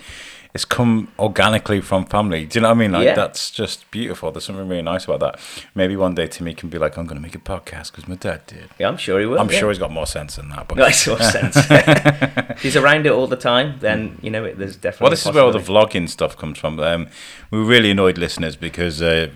[0.54, 2.46] it's come organically from family.
[2.46, 2.92] Do you know what I mean?
[2.92, 3.16] Like Yeah.
[3.16, 4.32] that's just beautiful.
[4.32, 5.40] There's something really nice about that.
[5.76, 8.16] Maybe one day Timmy can be like, I'm going to make a podcast because my
[8.16, 8.70] dad did.
[8.80, 9.40] yeah, I'm sure he will.
[9.40, 9.60] I'm yeah.
[9.60, 10.68] sure he's got more sense than that.
[10.68, 11.56] But sort of sense.
[11.70, 15.06] if he's around it all the time, then you know it, there's definitely.
[15.06, 16.80] Well, this is where all the vlogging stuff comes from.
[16.80, 17.08] Um,
[17.52, 19.30] we were really annoyed listeners because uh,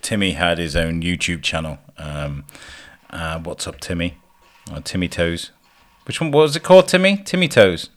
[0.00, 1.78] Timmy had his own YouTube channel.
[1.98, 2.44] Um,
[3.10, 4.16] uh, what's up, Timmy?
[4.70, 5.50] Uh, Timmy Toes.
[6.04, 6.88] Which one what was it called?
[6.88, 7.18] Timmy?
[7.18, 7.90] Timmy Toes.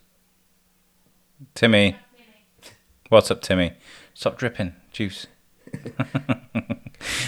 [1.54, 1.98] Timmy.
[3.10, 3.74] What's up, Timmy?
[4.16, 5.28] Stop dripping juice.
[6.00, 6.08] uh,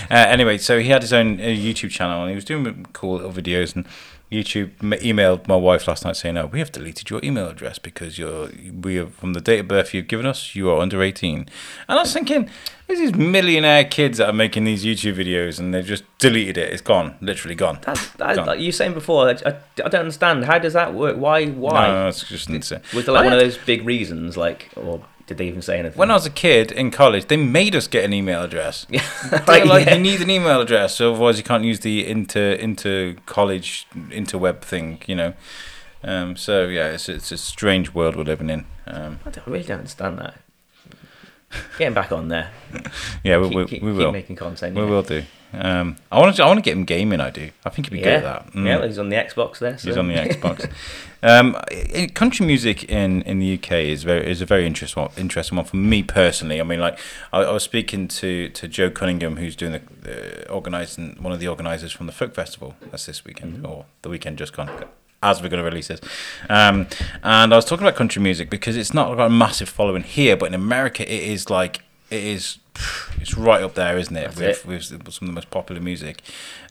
[0.10, 3.32] anyway, so he had his own uh, YouTube channel and he was doing cool little
[3.32, 3.86] videos and
[4.32, 7.78] YouTube m- emailed my wife last night saying, "Oh, we have deleted your email address
[7.78, 8.50] because you're
[8.82, 11.50] we are from the date of birth you've given us, you are under 18." And
[11.88, 12.50] I was thinking,
[12.88, 16.74] there's these millionaire kids that are making these YouTube videos and they've just deleted it.
[16.74, 17.78] It's gone, literally gone.
[17.84, 18.48] That's, that, Gone.
[18.48, 19.50] like you were saying before, I, I,
[19.86, 20.46] I don't understand.
[20.46, 21.18] How does that work?
[21.18, 21.46] Why?
[21.46, 21.88] Why?
[21.88, 22.82] No, it's just insane.
[22.96, 25.78] Was there like I one of those big reasons, like, or did they even say
[25.80, 25.98] anything?
[25.98, 28.88] When I was a kid in college, they made us get an email address.
[28.90, 29.06] yeah,
[29.48, 29.96] right, like yeah.
[29.96, 34.62] you need an email address, so otherwise you can't use the inter inter college interweb
[34.62, 35.34] thing, you know.
[36.04, 38.66] Um, so yeah, it's it's a strange world we're living in.
[38.88, 40.36] Um, I, don't, I really don't understand that.
[41.78, 42.52] Getting back on there.
[43.24, 44.76] yeah, we, keep, we, keep, we keep will, making content.
[44.76, 44.90] we yeah.
[44.90, 45.24] will do.
[45.54, 47.22] Um, I want to I want to get him gaming.
[47.22, 47.52] I do.
[47.64, 48.52] I think he'd be good at that.
[48.52, 48.66] Mm.
[48.66, 48.86] yeah.
[48.86, 49.78] He's on the Xbox there.
[49.78, 49.88] So.
[49.88, 50.70] He's on the Xbox.
[51.24, 51.56] um,
[52.14, 55.66] country music in, in the UK is very is a very interesting one, interesting one
[55.66, 56.60] for me personally.
[56.60, 57.00] I mean, like
[57.32, 61.40] I, I was speaking to, to Joe Cunningham, who's doing the, the organising one of
[61.40, 62.76] the organisers from the folk festival.
[62.92, 64.70] That's this weekend or the weekend just gone.
[65.24, 66.00] As we're going to release this.
[66.50, 66.88] Um,
[67.24, 70.38] and I was talking about country music because it's not got a massive following here,
[70.38, 72.60] but in America it is like it is.
[73.20, 74.36] It's right up there, isn't it?
[74.38, 76.22] With, with some of the most popular music,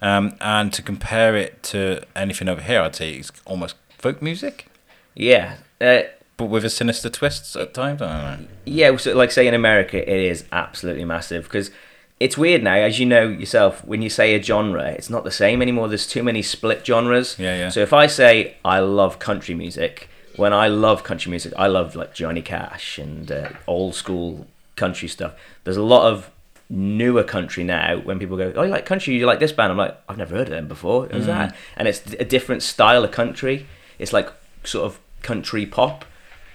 [0.00, 4.68] um, and to compare it to anything over here, I'd say it's almost folk music,
[5.14, 5.56] Yeah.
[5.80, 6.02] Uh,
[6.36, 8.00] but with a sinister twist at times.
[8.02, 8.48] I don't know.
[8.66, 11.70] Yeah, so like say in America, it is absolutely massive because
[12.18, 13.84] it's weird now, as you know yourself.
[13.84, 15.88] When you say a genre, it's not the same anymore.
[15.88, 17.36] There's too many split genres.
[17.38, 17.68] Yeah, yeah.
[17.68, 21.94] So if I say I love country music, when I love country music, I love
[21.96, 25.32] like Johnny Cash and uh, old school country stuff.
[25.64, 26.30] There's a lot of
[26.68, 27.98] newer country now.
[27.98, 29.14] When people go, "Oh, you like country?
[29.14, 31.26] You like this band?" I'm like, "I've never heard of them before." Who's Mm.
[31.26, 31.56] that?
[31.76, 33.66] And it's a different style of country.
[33.98, 34.30] It's like
[34.64, 36.04] sort of country pop.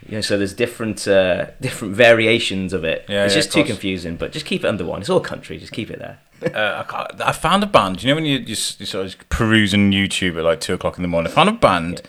[0.09, 3.05] Know, so there's different uh, different variations of it.
[3.07, 5.01] Yeah, it's yeah, just too confusing, but just keep it under one.
[5.01, 5.57] It's all country.
[5.57, 6.19] Just keep it there.
[6.55, 8.03] uh, I, I found a band.
[8.03, 11.01] You know when you you, you sort of perusing YouTube at like two o'clock in
[11.03, 11.31] the morning.
[11.31, 12.01] I found a band,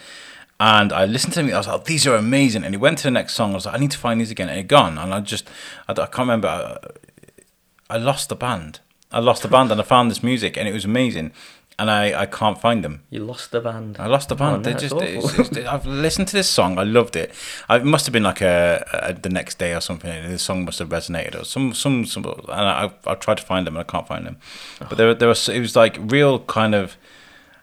[0.58, 1.52] and I listened to them.
[1.52, 3.52] I was like, "These are amazing." And it went to the next song.
[3.52, 4.98] I was like, "I need to find these again." And it gone.
[4.98, 5.48] And I just
[5.86, 6.48] I, I can't remember.
[6.48, 8.80] I, I lost the band.
[9.10, 11.32] I lost the band, and I found this music, and it was amazing.
[11.78, 13.02] And I, I can't find them.
[13.10, 13.96] You lost the band.
[13.98, 14.62] I lost the Oh, band.
[14.64, 15.06] no, they just awful.
[15.40, 16.78] it's, it's, I've listened to this song.
[16.78, 17.32] I loved it.
[17.68, 20.30] I, it must have been like a, a the next day or something.
[20.30, 22.24] The song must have resonated or some some some.
[22.26, 24.36] And I I tried to find them and I can't find them.
[24.80, 26.96] But there there was it was like real kind of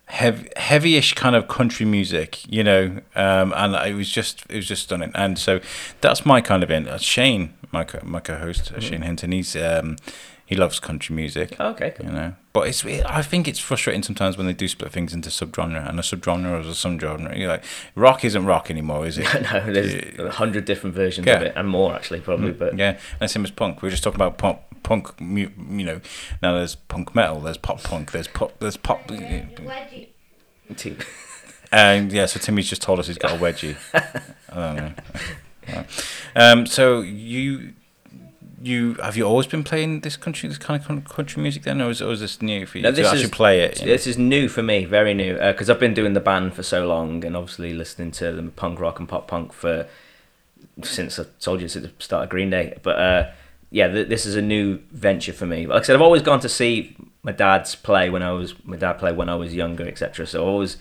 [0.06, 3.00] heavy heavyish kind of country music, you know.
[3.16, 5.12] Um, and it was just it was just stunning.
[5.14, 5.60] And so
[6.02, 6.88] that's my kind of in.
[6.88, 9.32] Uh, Shane, my co- my co-host uh, Shane Hinton.
[9.32, 9.98] He's um
[10.50, 12.08] he loves country music okay, cool.
[12.08, 12.34] you know.
[12.54, 16.00] But it's I think it's frustrating sometimes when they do split things into subgenre and
[16.00, 17.38] a subgenre is a subgenre.
[17.38, 19.28] You're like rock isn't rock anymore, is it?
[19.54, 21.36] no, there's a hundred different versions Yeah.
[21.36, 22.52] of it, and more actually, probably.
[22.52, 23.84] But yeah, and same as punk.
[23.84, 24.58] We were just talking about punk.
[24.82, 25.52] Punk, you
[25.86, 26.02] know.
[26.42, 27.40] Now there's punk metal.
[27.42, 28.12] There's pop punk.
[28.12, 28.58] There's pop.
[28.60, 29.08] There's pop.
[29.08, 30.08] Wedgie.
[30.76, 30.98] two-
[31.72, 33.76] And yeah, so Timmy's just told us he's got a wedgie.
[34.52, 34.94] I don't know.
[36.36, 37.74] Um, so you,
[38.62, 41.90] you have you always been playing this country, this kind of country music then, or
[41.92, 43.80] is, or is this new for you No, to this actually is- play it?
[43.80, 43.92] you know?
[43.94, 46.86] This is new for me, very new, because I've been doing the band for so
[46.88, 49.88] long, and obviously listening to the punk rock and pop punk for
[50.84, 52.78] since I told you since the start of Green Day.
[52.84, 53.32] But uh,
[53.72, 55.66] yeah, th- this is a new venture for me.
[55.68, 58.78] Like I said, I've always gone to see my dad's play when I was my
[58.78, 60.26] dad played when I was younger, etc.
[60.28, 60.78] So I've always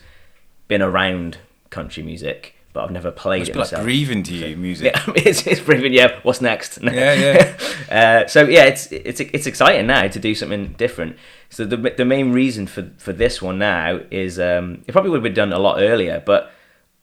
[0.67, 1.37] been around
[1.69, 3.83] country music, but I've never played It's it like myself.
[3.83, 4.93] breathing to you, music.
[4.95, 5.93] Yeah, it's, it's breathing.
[5.93, 6.79] Yeah, what's next?
[6.81, 6.91] Yeah,
[7.89, 8.23] yeah.
[8.23, 11.17] uh, so yeah, it's it's it's exciting now to do something different.
[11.49, 15.17] So the the main reason for for this one now is um, it probably would
[15.17, 16.51] have been done a lot earlier, but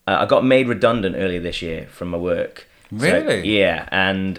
[0.06, 2.66] uh, I got made redundant earlier this year from my work.
[2.90, 3.58] So, Really?
[3.58, 4.38] yeah, and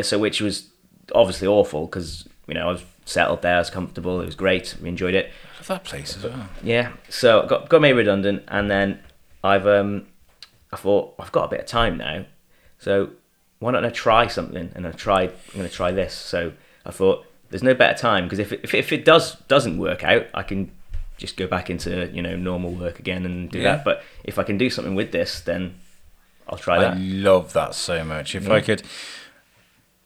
[0.00, 0.68] so which was
[1.14, 4.74] obviously awful because you know I was settled there, I was comfortable, it was great,
[4.80, 5.30] we enjoyed it.
[5.68, 6.48] That place as well.
[6.62, 9.00] Yeah, so got got made redundant, and then
[9.44, 10.06] I've um,
[10.72, 12.24] I thought I've got a bit of time now,
[12.78, 13.10] so
[13.58, 14.70] why don't I try something?
[14.74, 15.30] And I tried.
[15.30, 16.12] I'm going to try this.
[16.14, 16.52] So
[16.84, 19.78] I thought there's no better time because if it, if it, if it does doesn't
[19.78, 20.70] work out, I can
[21.16, 23.76] just go back into you know normal work again and do Yeah.
[23.76, 23.84] that.
[23.84, 25.76] But if I can do something with this, then
[26.48, 26.98] I'll try I that.
[26.98, 28.34] love that so much.
[28.34, 28.54] If Yeah.
[28.54, 28.82] I could,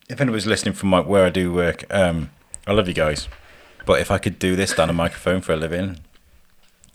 [0.08, 2.30] if anybody's listening from my, where I do work, um,
[2.66, 3.28] I love you guys.
[3.86, 5.98] But if I could do this down a microphone for a living,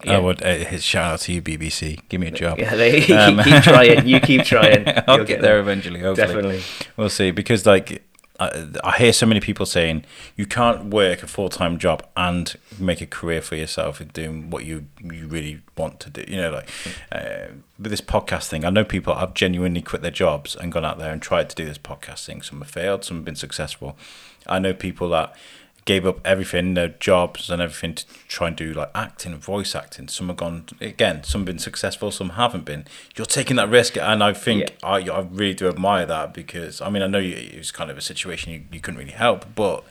[0.08, 0.44] I would.
[0.44, 2.00] Uh, shout out to you, BBC.
[2.10, 2.60] Give me a job.
[2.60, 4.08] Yeah, they Um, keep trying.
[4.08, 4.88] You keep trying.
[5.08, 6.00] I'll You'll get there eventually.
[6.00, 6.62] Hopefully, Definitely.
[6.98, 7.32] we'll see.
[7.32, 8.04] Because like,
[8.40, 10.04] I, I hear so many people saying
[10.36, 14.50] you can't work a full time job and make a career for yourself in doing
[14.50, 16.26] what you you really want to do.
[16.28, 16.70] You know, like
[17.12, 17.48] uh,
[17.80, 18.66] with this podcast thing.
[18.66, 21.56] I know people have genuinely quit their jobs and gone out there and tried to
[21.56, 22.42] do this podcast thing.
[22.42, 23.04] Some have failed.
[23.06, 23.98] Some have been successful.
[24.46, 25.36] I know people that
[25.86, 29.76] gave up everything, their jobs and everything to try and do like acting and voice
[29.76, 30.08] acting.
[30.08, 31.24] Some have gone again.
[31.24, 32.10] Some have been successful.
[32.12, 32.86] Some haven't been.
[33.16, 36.90] You're taking that risk, and I think I, I really do admire that because I
[36.90, 39.46] mean I know you, it was kind of a situation you, you couldn't really help,
[39.56, 39.84] but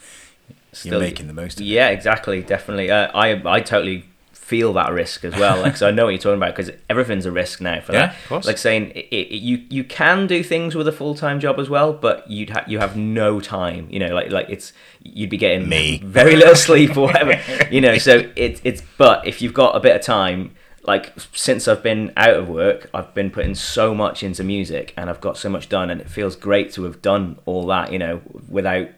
[0.72, 1.68] Still- you're making the most of it.
[1.68, 2.90] Yeah, exactly, definitely.
[2.90, 4.04] Uh, I I totally
[4.44, 5.60] feel that risk as well.
[5.62, 8.06] Like, so I know what you're talking about because everything's a risk now for Yeah,
[8.08, 8.16] that.
[8.22, 8.46] of course.
[8.46, 11.70] Like saying it, it, you you can do things with a full time job as
[11.70, 13.88] well, but you'd ha- you have no time.
[13.90, 16.00] You know, like like it's you'd be getting Me.
[16.04, 17.40] very little sleep or whatever.
[17.70, 20.54] you know, so it, it's but if you've got a bit of time.
[20.86, 25.08] Like since I've been out of work, I've been putting so much into music, and
[25.08, 27.98] I've got so much done, and it feels great to have done all that, you
[27.98, 28.88] know, without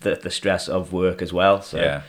[0.00, 1.62] the the stress of work as well.
[1.62, 2.02] So Yeah.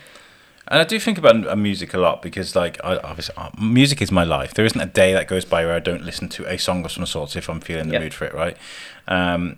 [0.70, 4.12] And I do think about music a lot because, like, I, obviously, uh, music is
[4.12, 4.54] my life.
[4.54, 6.92] There isn't a day that goes by where I don't listen to a song of
[6.92, 8.00] some sort if I'm feeling the Yeah.
[8.00, 8.56] mood for it, right?
[9.08, 9.58] Um,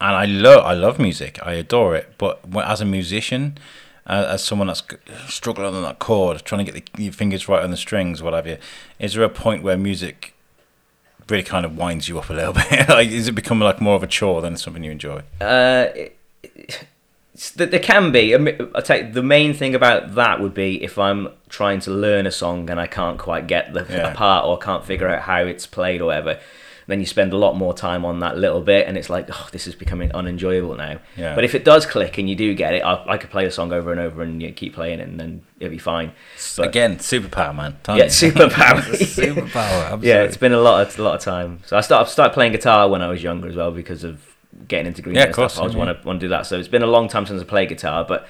[0.00, 1.38] and I love, I love music.
[1.44, 2.14] I adore it.
[2.16, 3.58] But as a musician,
[4.06, 4.82] uh, as someone that's
[5.28, 8.32] struggling on that chord, trying to get the, your fingers right on the strings, what
[8.32, 8.56] have you,
[8.98, 10.32] is there a point where music
[11.28, 12.88] really kind of winds you up a little bit?
[12.88, 15.22] like, is it becoming like more of a chore than something you enjoy?
[15.38, 16.84] Uh, it, it's-
[17.56, 18.34] there there can be.
[18.34, 21.80] I mean, I'll tell you, the main thing about that would be if I'm trying
[21.80, 24.12] to learn a song and I can't quite get the Yeah.
[24.14, 25.14] part or can't figure mm.
[25.16, 26.38] out how it's played or whatever.
[26.86, 29.48] Then you spend a lot more time on that little bit, and it's like, oh,
[29.52, 30.98] this is becoming unenjoyable now.
[31.16, 31.36] Yeah.
[31.36, 33.50] But if it does click and you do get it, I, I could play a
[33.50, 36.10] song over and over and you know, keep playing it, and then it'll be fine.
[36.56, 37.76] But- Again, superpower, man.
[37.88, 38.80] Yeah, superpower.
[38.82, 39.84] superpower.
[39.92, 40.08] Absolutely.
[40.08, 41.60] Yeah, it's been a lot of a lot of time.
[41.64, 44.30] So I started started playing guitar when I was younger as well because of
[44.68, 45.60] getting into green Yeah, of course, stuff.
[45.60, 45.84] I always yeah.
[45.84, 46.46] want to want to do that.
[46.46, 48.26] So it's been a long time since I played guitar, but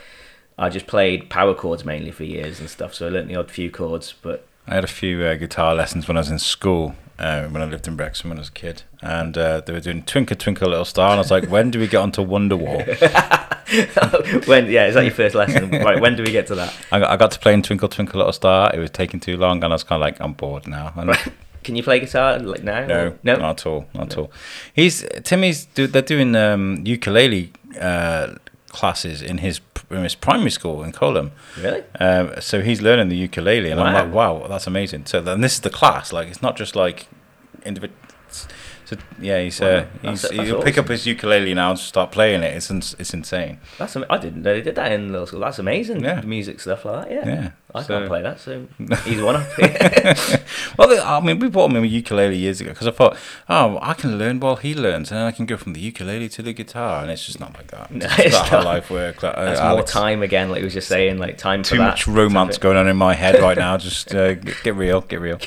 [0.59, 2.95] I just played power chords mainly for years and stuff.
[2.95, 6.07] So I learnt the odd few chords, but I had a few uh, guitar lessons
[6.07, 8.53] when I was in school, uh, when I lived in Wrexham when I was a
[8.53, 11.71] kid, and uh, they were doing Twinkle Twinkle Little Star, and I was like, when
[11.71, 12.87] do we get onto Wonderwall?
[14.47, 15.71] when yeah, is that your first lesson?
[15.71, 16.75] right, when do we get to that?
[16.93, 18.71] I got, I got to play in Twinkle Twinkle Little Star.
[18.75, 20.93] It was taking too long, and I was kind of like, I'm bored now.
[20.95, 21.16] And
[21.62, 22.87] Can you play guitar like now?
[22.87, 23.37] no, no.
[23.37, 24.33] not at all, not at all.
[24.73, 25.66] He's Timmy's.
[25.66, 28.35] Do, they're doing um, ukulele uh,
[28.68, 31.33] classes in his in his primary school in Coleham.
[31.59, 31.83] Really?
[31.99, 35.07] Um, so he's learning the ukulele, and I'm like, wow, that's amazing.
[35.07, 36.12] So then this is the class.
[36.12, 37.09] Like, it's not just like
[37.64, 37.99] individual.
[38.90, 42.11] So yeah, he's uh, that's- he's that's he'll pick up his ukulele now and start
[42.11, 42.57] playing it.
[42.57, 43.61] It's it's insane.
[43.79, 45.40] That's I didn't know they did that in little school.
[45.40, 46.03] That's amazing.
[46.03, 46.22] Yeah.
[46.22, 47.14] Music stuff like that.
[47.14, 47.26] Yeah.
[47.29, 48.66] Yeah, I so- can't play that, so
[49.05, 49.46] he's one up.
[50.79, 53.16] well, I mean, we bought him a ukulele years ago because I thought,
[53.48, 56.29] oh, I can learn while he learns, and then I can go from the ukulele
[56.31, 57.90] to the guitar, and it's just not like that.
[58.00, 59.22] No, it's it's not how life works.
[59.22, 62.09] Uh, That's more Alex, time again, like he was just saying, like time Too much
[62.09, 63.76] romance going on in my head right now.
[63.76, 65.38] Just uh, get real, get real.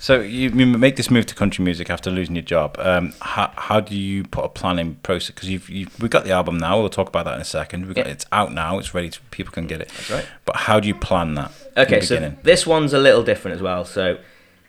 [0.00, 2.76] So you, you make this move to country music after losing your job.
[2.78, 5.30] Um, how, how do you put a plan in process?
[5.34, 6.78] Because you've, you've we got the album now.
[6.78, 7.86] We'll talk about that in a second.
[7.86, 8.12] We got Yeah.
[8.12, 8.78] it's out now.
[8.78, 9.10] It's ready.
[9.10, 9.88] To, people can get it.
[9.88, 10.26] That's right.
[10.44, 11.50] But how do you plan that?
[11.76, 12.38] Okay, so beginning?
[12.44, 13.84] this one's a little different as well.
[13.84, 14.18] So,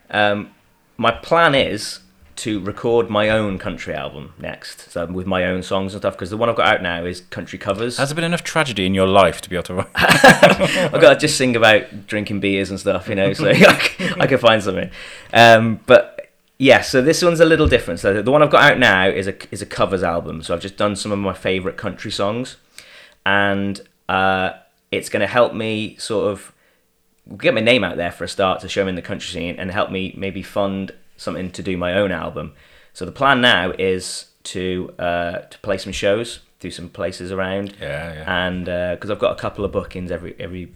[0.10, 0.50] um,
[0.98, 2.00] my plan is
[2.40, 6.14] to record my own country album next, so with my own songs and stuff.
[6.14, 7.98] Because the one I've got out now is country covers.
[7.98, 9.74] Has there been enough tragedy in your life to be able to?
[9.76, 9.88] write?
[9.96, 14.22] I've got to just sing about drinking beers and stuff, you know, so I can,
[14.22, 14.90] I can find something.
[15.34, 18.00] Um, but yeah, so this one's a little different.
[18.00, 20.42] So the one I've got out now is a is a covers album.
[20.42, 22.56] So I've just done some of my favorite country songs,
[23.26, 24.52] and uh,
[24.92, 26.54] it's going to help me sort of
[27.38, 29.56] get my name out there for a start to show me in the country scene,
[29.60, 32.54] and help me maybe fund something to do my own album.
[32.94, 37.76] So the plan now is to uh, to play some shows, do some places around
[37.80, 38.48] yeah, yeah.
[38.48, 40.72] and because I've got a couple of bookings every every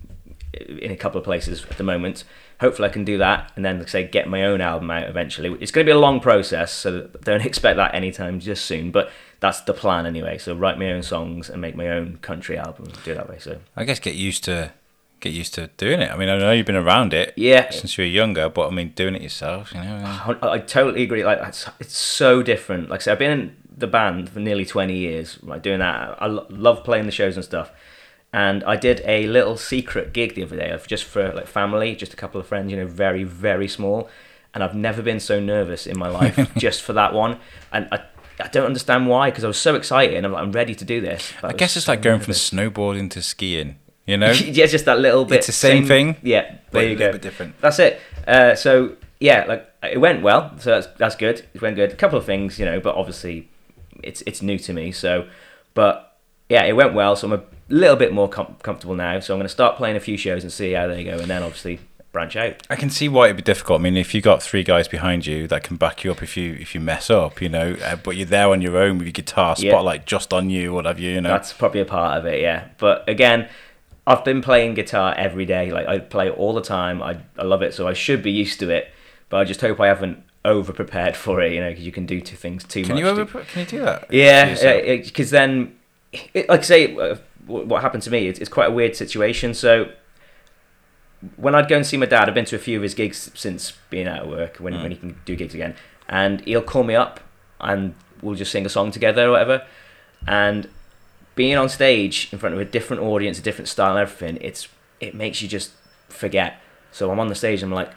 [0.54, 2.24] in a couple of places at the moment.
[2.60, 5.10] Hopefully, I can do that, and then like I say get my own album out
[5.10, 5.52] eventually.
[5.60, 8.92] It's going to be a long process, so don't expect that anytime just soon.
[8.92, 10.38] But that's the plan anyway.
[10.38, 12.92] So write my own songs and make my own country album.
[13.04, 13.40] Do it that way.
[13.40, 14.72] So I guess get used to
[15.24, 16.12] get used to doing it.
[16.12, 18.72] I mean, I know you've been around it yeah, since you were younger, but I
[18.72, 20.04] mean, doing it yourself, you know.
[20.42, 21.24] I, I totally agree.
[21.24, 22.90] Like it's, it's so different.
[22.90, 26.22] Like I said, I've been in the band for nearly twenty years, like doing that.
[26.22, 27.72] I lo- love playing the shows and stuff.
[28.36, 31.96] And I did a little secret gig the other day, of just for like family,
[31.96, 34.10] just a couple of friends, you know, very very small.
[34.54, 37.40] And I've never been so nervous in my life just for that one.
[37.72, 38.04] And I,
[38.40, 40.86] I don't understand why, because I was so excited and I'm like, I'm ready to
[40.86, 41.32] do this.
[41.42, 42.50] but I guess it's so like going nervous.
[42.50, 43.80] from snowboarding to skiing.
[44.06, 45.38] You know, yeah, just that little bit.
[45.38, 47.12] It's the same thing, Yeah, there a you little go.
[47.14, 47.60] bit different.
[47.62, 48.02] That's it.
[48.28, 50.52] Uh, so yeah, like it went well.
[50.60, 51.46] So that's that's good.
[51.54, 51.92] It went good.
[51.92, 53.50] A couple of things, you know, but obviously
[54.04, 54.92] it's it's new to me.
[54.92, 55.28] So,
[55.74, 56.18] but
[56.50, 57.16] yeah, it went well.
[57.16, 59.20] So I'm a little bit more com- comfortable now.
[59.22, 61.28] So I'm going to start playing a few shows and see how they go, and
[61.30, 61.80] then obviously
[62.12, 62.56] branch out.
[62.70, 63.80] I can see why it'd be difficult.
[63.80, 66.36] I mean, if you've got three guys behind you that can back you up if
[66.38, 69.08] you if you mess up, you know, uh, but you're there on your own with
[69.08, 69.72] your guitar Yeah.
[69.72, 71.30] spotlight just on you, what have you, you know.
[71.30, 72.68] That's probably a part of it, yeah.
[72.78, 73.48] But again,
[74.06, 75.72] I've been playing guitar every day.
[75.72, 77.02] Like I play it all the time.
[77.02, 78.90] I I love it, so I should be used to it.
[79.30, 81.54] But I just hope I haven't over prepared for it.
[81.54, 83.04] You know, because you can do two things too can much.
[83.18, 84.14] you to- can you do that?
[84.14, 85.76] Yeah, because then,
[86.34, 87.16] it, like I say, uh,
[87.48, 89.54] what happened to me, it's, it's quite a weird situation.
[89.54, 89.90] So,
[91.38, 93.32] when I'd go and see my dad, I've been to a few of his gigs
[93.34, 94.82] since being out of work, when, Mm.
[94.82, 95.76] when he can do gigs again,
[96.10, 97.22] and he'll call me up
[97.62, 99.66] and we'll just sing a song together or whatever.
[100.28, 100.68] And
[101.36, 104.68] being on stage in front of a different audience, a different style everything, it's
[105.00, 105.72] it makes you just
[106.10, 106.60] forget.
[106.92, 107.90] So I'm on the stage, I'm like,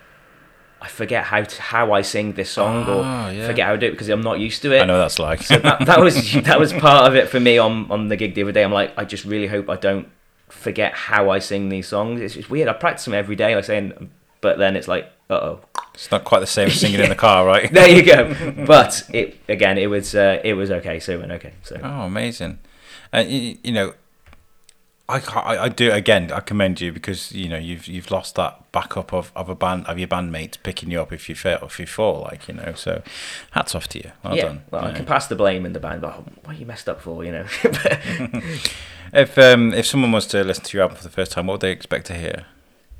[0.81, 3.47] I forget how to, how I sing this song or yeah.
[3.47, 5.43] forget how to do it because I'm not used to it I know that's like.
[5.43, 8.35] so that, that was that was part of it for me on on the gig
[8.35, 8.63] the other day.
[8.63, 10.09] I'm like, I just really hope I don't
[10.49, 12.21] forget how I sing these songs.
[12.21, 12.69] It's, it's weird.
[12.69, 15.61] I practice them every day, like saying, but then it's like, uh oh.
[15.95, 17.73] it's not quite the same as singing in the car, right?
[17.73, 18.35] There you go.
[18.67, 21.01] But it again, it was uh, it was okay.
[21.01, 21.55] So it went okay.
[21.63, 22.59] So Oh, amazing!
[23.13, 23.95] Uh, you, you know,
[25.09, 26.33] I, I, I do again.
[26.33, 29.87] I commend you because you know you've you've lost that backup of, of a band
[29.87, 32.73] of your bandmates picking you up if you fail if you fall like you know.
[32.75, 33.03] So
[33.53, 34.11] hats off to you.
[34.25, 34.63] Well yeah, done.
[34.73, 34.97] well, you I know.
[34.97, 37.25] can pass the blame in the band, but oh, what are you messed up for?
[37.25, 37.47] You know.
[39.13, 41.55] If um if someone was to listen to your album for the first time, what
[41.55, 42.45] would they expect to hear?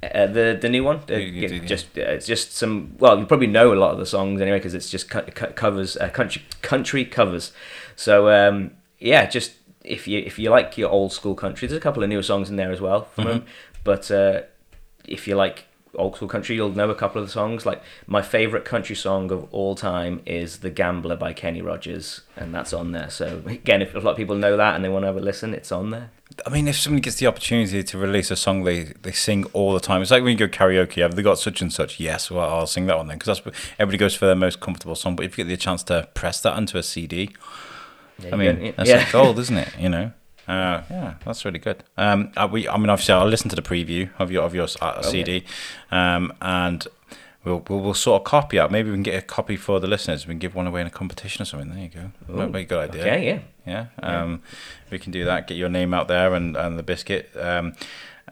[0.03, 2.95] Uh, the the new one, uh, You- you just uh, it's just some.
[2.99, 5.51] Well, you probably know a lot of the songs anyway because it's just co- co-
[5.53, 7.53] covers, uh, country country covers.
[7.97, 9.55] So um, yeah, just
[9.87, 12.51] if you if you like your old school country, there's a couple of newer songs
[12.51, 13.31] in there as well from Mhm.
[13.33, 13.45] him.
[13.85, 14.43] But uh,
[15.07, 17.65] if you like old school country, you'll know a couple of the songs.
[17.65, 22.55] Like my favorite country song of all time is "The Gambler" by Kenny Rogers, and
[22.55, 23.09] that's on there.
[23.11, 25.21] So again, if a lot of people know that and they want to have a
[25.21, 26.11] listen, it's on there.
[26.45, 29.73] I mean, if somebody gets the opportunity to release a song they, they sing all
[29.73, 31.01] the time, it's like when you go karaoke.
[31.01, 31.99] Have they got such and such?
[32.01, 34.97] Yes, well, I'll sing that one then because that's everybody goes for their most comfortable
[34.97, 35.15] song.
[35.17, 37.31] But if you get the chance to press that onto a CD,
[38.19, 38.73] There I mean, go.
[38.77, 39.33] that's yeah.
[39.39, 39.69] isn't it?
[39.79, 40.13] You know.
[40.49, 41.83] Uh, yeah, that's really good.
[41.97, 44.69] Um, uh, we, I mean, obviously, I'll listen to the preview of your of your
[44.81, 45.43] uh, Oh, CD,
[45.91, 46.87] um, and
[47.43, 48.71] we'll, we'll we'll sort a copy out.
[48.71, 50.25] Maybe we can get a copy for the listeners.
[50.25, 51.71] We can give one away in a competition or something.
[51.71, 52.43] There you go.
[52.45, 53.01] Ooh, be a good idea.
[53.03, 53.39] Okay, yeah.
[53.67, 54.23] Yeah, Yeah.
[54.23, 54.43] um,
[54.89, 55.49] we can do that.
[55.49, 57.29] Get your name out there and, and the biscuit.
[57.37, 57.73] Um,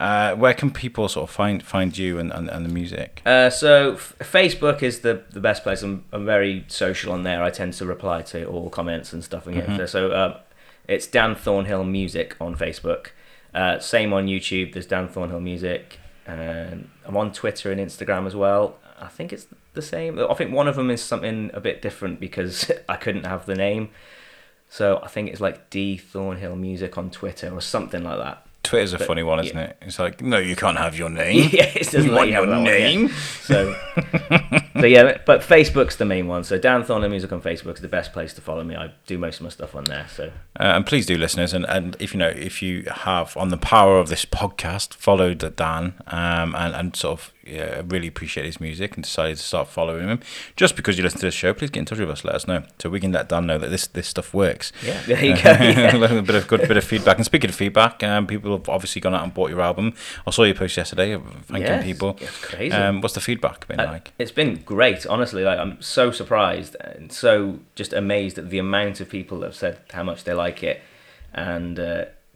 [0.00, 3.22] uh, where can people sort of find find you and, and, and the music?
[3.24, 5.82] Uh, so f- Facebook is the, the best place.
[5.82, 7.42] I'm, I'm very social on there.
[7.42, 9.46] I tend to reply to all comments and stuff.
[9.46, 9.76] And Mhm.
[9.76, 10.40] get So uh,
[10.88, 13.08] it's Dan Thornhill Music on Facebook.
[13.54, 14.72] Uh, same on YouTube.
[14.72, 15.98] There's Dan Thornhill Music.
[16.26, 18.76] And I'm on Twitter and Instagram as well.
[19.00, 20.18] I think it's the same.
[20.18, 23.54] I think one of them is something a bit different because I couldn't have the
[23.54, 23.90] name.
[24.68, 28.46] So I think it's like D Thornhill Music on Twitter or something like that.
[28.64, 29.64] Twitter's a But- funny one, isn't yeah.
[29.66, 29.76] it?
[29.82, 31.48] It's like, no, you can't have your name.
[31.52, 32.72] yeah, it doesn't You want you have your that one, yeah.
[32.72, 33.08] name?
[33.42, 33.74] So,
[34.80, 36.44] so yeah, but Facebook's the main one.
[36.44, 38.74] So Dan Thornhill Music on Facebook is the best place to follow me.
[38.76, 40.06] I do most of my stuff on there.
[40.08, 40.24] So
[40.58, 43.56] Uh, and please do, listeners, and, and if you know if you have on the
[43.58, 48.60] power of this podcast followed Dan um, and and sort of yeah, really appreciate his
[48.60, 50.20] music and decided to start following him,
[50.56, 52.24] just because you listen to this show, please get in touch with us.
[52.24, 54.72] Let us know so we can let Dan know that this this stuff works.
[54.82, 55.42] yeah, there you go.
[55.74, 55.96] Yeah.
[56.18, 57.16] a bit of good bit of feedback.
[57.16, 59.94] And speaking of feedback, um, people have obviously gone out and bought your album.
[60.26, 62.16] I saw your post yesterday thanking Yes, people.
[62.20, 62.74] It's crazy.
[62.74, 64.12] Um, what's the feedback been Uh, like?
[64.18, 65.42] It's been great, honestly.
[65.44, 69.54] Like I'm so surprised and so just amazed at the amount of people that have
[69.56, 70.80] said how much they like it,
[71.32, 71.78] and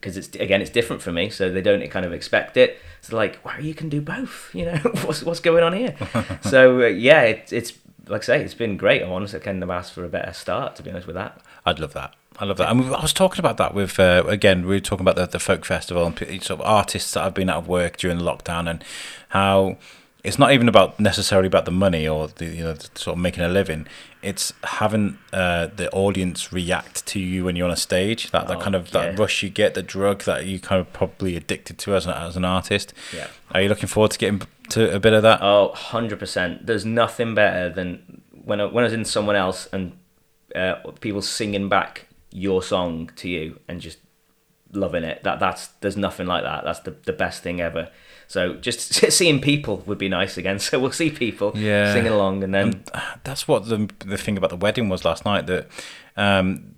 [0.00, 2.78] because it's again it's different for me, so they don't kind of expect it.
[2.98, 4.50] It's like, wow, you can do both.
[4.54, 5.96] You know, what's what's going on here?
[6.42, 7.72] so uh, yeah, it, it's
[8.06, 9.02] like I say, it's been great.
[9.02, 11.40] I'm honestly couldn't have asked for a better start, to be honest with that.
[11.66, 12.14] I'd love that.
[12.38, 12.70] I love that.
[12.70, 14.62] And I was talking about that with uh, again.
[14.62, 17.50] We were talking about the, the folk festival and sort of artists that have been
[17.50, 18.84] out of work during the lockdown and
[19.30, 19.76] how
[20.24, 23.18] it's not even about necessarily about the money or the you know the sort of
[23.18, 23.86] making a living.
[24.20, 28.30] It's having uh, the audience react to you when you're on a stage.
[28.32, 30.92] That that Oh, kind of that rush you get, the drug that you kind of
[30.92, 32.92] probably addicted to as an, as an artist.
[33.14, 33.28] Yeah.
[33.52, 35.40] Are you looking forward to getting to a bit of that?
[35.40, 36.66] Oh, 100%.
[36.66, 39.96] There's nothing better than when I, when I was in someone else and
[40.54, 43.98] uh, people singing back your song to you and just
[44.72, 45.22] loving it.
[45.22, 46.64] That that's there's nothing like that.
[46.64, 47.90] That's the, the best thing ever.
[48.28, 50.58] So just seeing people would be nice again.
[50.68, 51.92] So we'll see people Yeah.
[51.92, 52.90] singing along and then And
[53.24, 55.46] that's what the the thing about the wedding was last night.
[55.46, 55.66] That
[56.16, 56.74] um,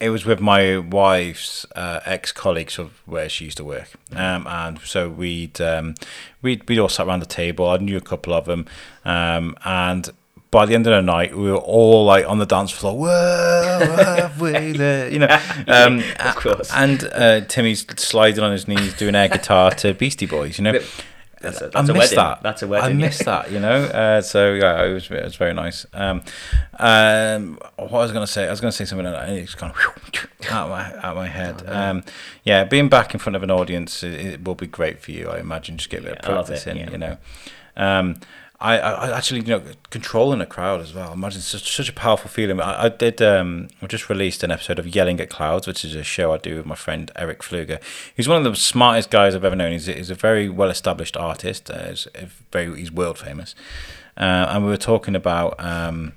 [0.00, 4.46] it was with my wife's uh, ex colleagues of where she used to work, um,
[4.48, 5.94] and so we'd um,
[6.42, 7.68] we'd we'd all sat around the table.
[7.68, 8.66] I knew a couple of them,
[9.04, 10.10] um, and.
[10.54, 12.96] By the end of the night, we were all like on the dance floor.
[12.96, 14.38] Whoa,
[15.10, 15.40] you know.
[15.66, 16.70] Um, Of course.
[16.72, 20.56] And uh, Timmy's sliding on his knees doing air guitar to Beastie Boys.
[20.58, 20.72] You know,
[21.40, 22.16] that's a, I that's a missed wedding.
[22.16, 22.42] that.
[22.44, 22.90] That's a wedding.
[22.90, 23.82] I missed that, you know.
[23.84, 25.86] Uh, so yeah, it was it was very nice.
[25.92, 26.22] Um,
[26.78, 29.72] um, what I was gonna say, I was gonna say something and it's gone
[30.50, 31.64] out of my out of my head.
[31.66, 31.90] Oh, no.
[31.90, 32.04] Um,
[32.44, 35.30] yeah, being back in front of an audience, it, it will be great for you.
[35.30, 36.90] I imagine just get a bit Yeah, of practice in, yeah.
[36.92, 37.16] you know.
[37.76, 38.20] Um,
[38.64, 41.12] I, I actually, you know, controlling a crowd as well.
[41.12, 42.58] Imagine such, such a powerful feeling.
[42.60, 43.20] I, I did.
[43.20, 46.38] Um, I just released an episode of Yelling at Clouds, which is a show I
[46.38, 47.78] do with my friend Eric Fluger.
[48.16, 49.72] He's one of the smartest guys I've ever known.
[49.72, 51.70] He's, he's a very well established artist.
[51.70, 52.08] Uh, he's
[52.50, 53.54] very he's world famous.
[54.16, 56.14] Uh, and we were talking about um,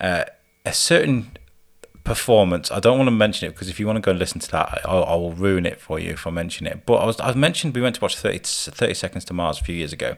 [0.00, 0.24] uh,
[0.64, 1.32] a certain
[2.04, 2.70] performance.
[2.70, 4.50] I don't want to mention it because if you want to go and listen to
[4.52, 6.84] that, I, I will ruin it for you if I mention it.
[6.86, 9.64] But I was I mentioned we went to watch 30, 30 Seconds to Mars a
[9.64, 10.16] few years ago,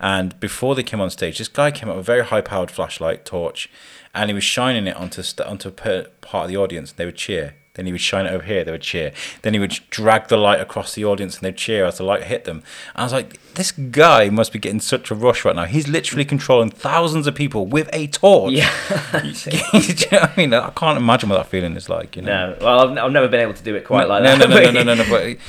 [0.00, 2.70] and before they came on stage, this guy came up with a very high powered
[2.70, 3.68] flashlight torch,
[4.14, 6.90] and he was shining it onto onto part of the audience.
[6.90, 7.54] And they would cheer.
[7.74, 8.62] Then he would shine it over here.
[8.62, 9.12] They would cheer.
[9.42, 12.22] Then he would drag the light across the audience, and they'd cheer as the light
[12.24, 12.58] hit them.
[12.94, 15.64] And I was like, this guy must be getting such a rush right now.
[15.64, 18.52] He's literally controlling thousands of people with a torch.
[18.52, 18.70] Yeah.
[19.34, 20.54] You know what I mean?
[20.54, 22.14] I can't imagine what that feeling is like.
[22.16, 22.50] You know.
[22.50, 24.48] No, well, I've, I've never been able to do it quite no, like no, that.
[24.48, 25.04] No, no, no, no, no, no.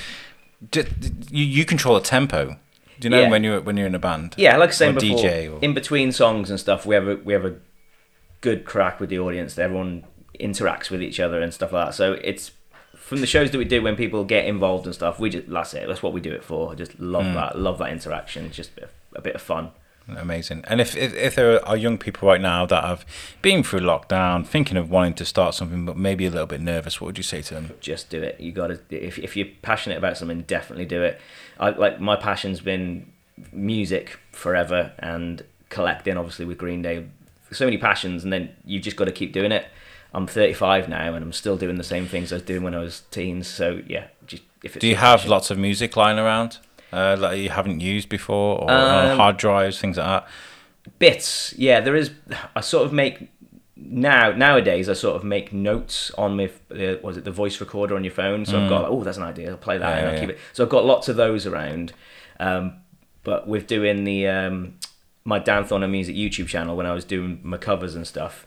[0.62, 2.58] But d- d- you you control the tempo.
[3.00, 3.30] Do you know Yeah.
[3.30, 4.34] when you're when you're in a band?
[4.38, 7.16] Yeah, like I Or before, DJ or- in between songs and stuff, we have a
[7.18, 7.56] we have a
[8.42, 9.58] good crack with the audience.
[9.60, 10.04] Everyone
[10.40, 11.94] interacts with each other and stuff like that.
[11.94, 12.52] So it's
[12.96, 15.20] from the shows that we do when people get involved and stuff.
[15.20, 15.88] We just that's it.
[15.88, 16.72] That's what we do it for.
[16.72, 17.34] I just love Mm.
[17.36, 17.58] that.
[17.60, 18.46] Love that interaction.
[18.46, 19.72] It's just a bit, of, a bit of fun.
[20.08, 20.64] Amazing.
[20.68, 23.06] And if, if if there are young people right now that have
[23.42, 27.02] been through lockdown, thinking of wanting to start something, but maybe a little bit nervous,
[27.02, 27.72] what would you say to them?
[27.80, 28.40] Just do it.
[28.40, 28.80] You got to.
[28.92, 31.20] If if you're passionate about something, definitely do it.
[31.60, 33.12] I like my passion's been
[33.52, 36.18] music forever and collecting.
[36.18, 37.06] Obviously with Green Day,
[37.52, 39.66] so many passions, and then you've just got to keep doing it.
[40.14, 42.80] I'm 35 now, and I'm still doing the same things I was doing when I
[42.80, 43.48] was teens.
[43.48, 46.60] So yeah, just if it's Do you have lots of music lying around
[46.94, 50.28] uh, that you haven't used before, or Um, hard drives, things like that?
[51.00, 51.54] bits?
[51.58, 52.12] Yeah, there is.
[52.56, 53.30] I sort of make
[53.76, 54.88] now nowadays.
[54.88, 58.14] I sort of make notes on my uh, was it the voice recorder on your
[58.14, 58.46] phone.
[58.46, 59.52] So I've got like, oh, that's an idea.
[59.52, 59.90] I'll play that Mm.
[59.92, 60.40] Yeah, and I'll yeah, keep it.
[60.54, 61.94] So I've got lots of those around.
[62.40, 62.78] Um,
[63.24, 64.76] but with doing the um,
[65.24, 68.46] my Dan Thornhill Music YouTube channel when I was doing my covers and stuff,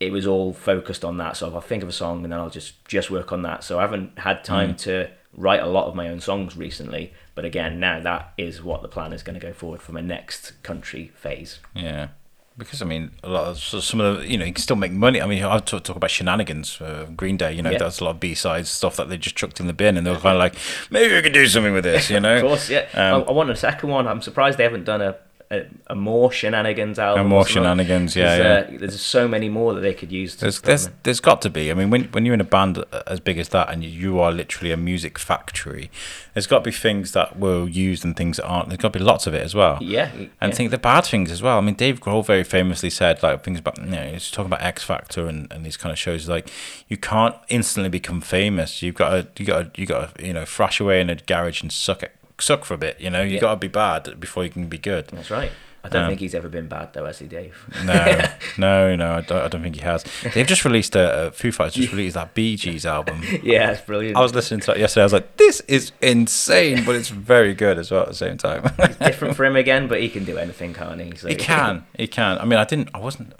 [0.00, 1.36] it was all focused on that.
[1.36, 3.64] So if I think of a song and then I'll just just work on that.
[3.64, 4.78] So I haven't had time Mm.
[4.78, 7.12] to write a lot of my own songs recently.
[7.34, 10.00] But again, now that is what the plan is going to go forward for my
[10.00, 11.60] next country phase.
[11.74, 12.08] Yeah.
[12.56, 14.74] Because I mean, a lot of so some of the you know you can still
[14.74, 15.22] make money.
[15.22, 17.52] I mean, I talk, talk about shenanigans for Green Day.
[17.52, 17.78] You know, Yeah.
[17.78, 20.04] that's a lot of B sides stuff that they just chucked in the bin, and
[20.04, 20.54] they were kind of like,
[20.90, 22.10] maybe we could do something with this.
[22.10, 22.86] You know, Of course, yeah.
[22.94, 24.08] Um, I, I want a second one.
[24.08, 25.14] I'm surprised they haven't done a,
[25.50, 27.22] a, a more shenanigans album.
[27.22, 28.14] and more shenanigans.
[28.14, 28.76] Yeah, There's, yeah.
[28.76, 30.34] uh, there's so many more that they could use.
[30.36, 31.70] To There's there's there's got to be.
[31.70, 34.30] I mean, when when you're in a band as big as that, and you are
[34.30, 35.90] literally a music factory,
[36.34, 38.68] there's got to be things that were used and things that aren't.
[38.68, 39.78] There's got to be lots of it as well.
[39.80, 40.50] yeah, And yeah.
[40.50, 41.56] think the bad things as well.
[41.56, 44.62] I mean, Dave Grohl very famously said like things about you know he's talking about
[44.62, 46.50] X Factor and, and these kind of shows like
[46.88, 48.82] you can't instantly become famous.
[48.82, 51.14] You've got to you got to you got to you know thrash away in a
[51.14, 53.00] garage and suck it suck for a bit.
[53.00, 53.40] You know you Yeah.
[53.40, 55.08] got to be bad before you can be good.
[55.08, 55.50] that's right.
[55.84, 57.54] I don't Um, think he's ever been bad though, has he, Dave?
[57.84, 58.24] No,
[58.58, 59.12] no, no.
[59.14, 60.04] I don't, I don't think he has.
[60.34, 63.22] They've just released a, a Foo Fighters just released that Bee Gees album.
[63.44, 64.16] yeah, it's brilliant.
[64.16, 65.02] I was listening to that yesterday.
[65.02, 68.36] I was like, this is insane, but it's very good as well at the same
[68.36, 68.62] time.
[69.00, 71.14] different for him again, but he can do anything, can't he?
[71.16, 71.86] So, He can.
[71.96, 72.38] He can.
[72.38, 72.88] I mean, I didn't.
[72.92, 73.32] I wasn't.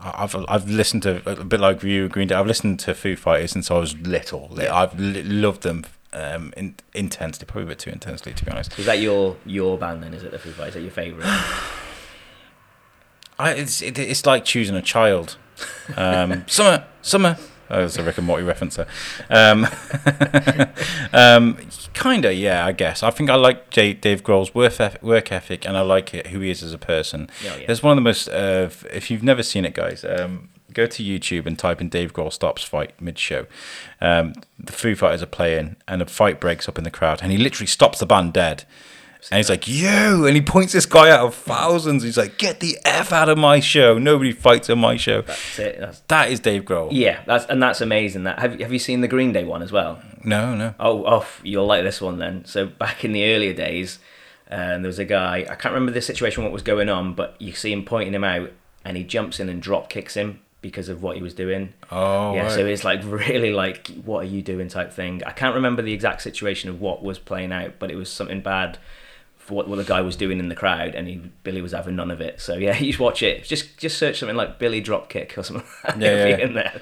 [0.00, 2.34] I've I've listened to a bit like you, Green Day.
[2.34, 4.50] I've listened to Foo Fighters since I was little.
[4.56, 4.74] Yeah.
[4.74, 5.84] I've loved them
[6.14, 8.78] um, in, intensely, probably a bit too intensely, to be honest.
[8.78, 10.14] Is that your your band then?
[10.14, 10.68] Is it the Foo Fighters?
[10.68, 11.26] Is that your favourite?
[13.38, 15.36] I, it's it, it's like choosing a child.
[15.96, 17.36] Um, summer, summer.
[17.70, 18.86] Oh, there's a Rick and Morty reference there.
[19.30, 19.66] Um,
[21.12, 21.58] um,
[21.94, 22.64] kinda, yeah.
[22.66, 23.02] I guess.
[23.02, 26.28] I think I like J- Dave Grohl's work ethic, work ethic, and I like it,
[26.28, 27.30] who he is as a person.
[27.42, 27.66] Oh, yeah.
[27.66, 28.28] There's one of the most.
[28.28, 32.12] Uh, if you've never seen it, guys, um, go to YouTube and type in Dave
[32.12, 33.46] Grohl stops fight mid show.
[34.00, 37.30] Um, the Foo Fighters are playing, and a fight breaks up in the crowd, and
[37.32, 38.64] he literally stops the band dead.
[39.30, 42.02] And he's like, "You!" And he points this guy out of thousands.
[42.02, 43.96] He's like, "Get the f out of my show!
[43.98, 45.78] Nobody fights on my show." That's it.
[45.80, 46.88] That's, That is Dave Grohl.
[46.92, 48.24] yeah, that's and that's amazing.
[48.24, 50.02] That have you- have you seen the Green Day one as well?
[50.22, 50.74] No, no.
[50.78, 52.44] Oh, oh, you'll like this one then.
[52.44, 53.98] So back in the earlier days,
[54.50, 55.38] um, there was a guy.
[55.48, 58.24] I can't remember the situation, what was going on, but you see him pointing him
[58.24, 58.50] out,
[58.84, 61.74] and he jumps in and drop kicks him because of what he was doing.
[61.92, 62.44] Oh, yeah.
[62.44, 62.50] right.
[62.50, 65.22] So it's like really like, what are you doing type thing.
[65.26, 68.40] I can't remember the exact situation of what was playing out, but it was something
[68.40, 68.78] bad
[69.44, 71.94] for what, what the guy was doing in the crowd, and he Billie was having
[71.96, 72.40] none of it.
[72.40, 73.44] So yeah, you watch it.
[73.44, 75.66] Just just search something like Billie Dropkick or something.
[75.84, 76.00] Like that.
[76.14, 76.36] Yeah, yeah.
[76.38, 76.80] in there.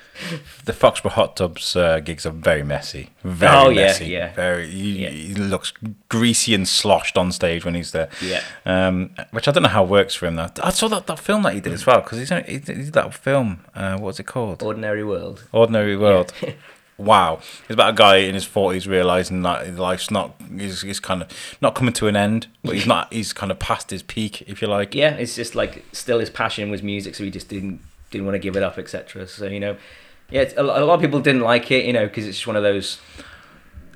[0.65, 3.11] the Foxboro Hot Tubs uh, gigs are very messy.
[3.25, 4.07] Very Oh, yeah, messy.
[4.07, 4.33] yeah.
[4.35, 4.71] Very.
[4.71, 5.11] He, Yeah.
[5.11, 5.73] he looks
[6.09, 8.09] greasy and sloshed on stage when he's there.
[8.23, 8.43] Yeah.
[8.65, 10.37] Um, which I don't know how it works for him.
[10.37, 10.49] Though.
[10.63, 13.13] I saw that, that film that he did as well because he's he did that
[13.15, 13.65] film.
[13.75, 14.63] Uh, what's it called?
[14.63, 15.49] Ordinary World.
[15.53, 16.33] Ordinary World.
[17.05, 21.23] wow, it's about a guy in his forties realizing that life's not he's, he's kind
[21.23, 24.43] of not coming to an end, but he's not he's kind of past his peak,
[24.43, 24.95] if you like.
[24.95, 27.81] yeah, it's just like still his passion was music, so he just didn't
[28.11, 29.27] didn't want to give it up, etc.
[29.27, 29.77] So you know,
[30.31, 32.47] yeah, it's, a, a lot of people didn't like it, you know, because it's just
[32.47, 32.99] one of those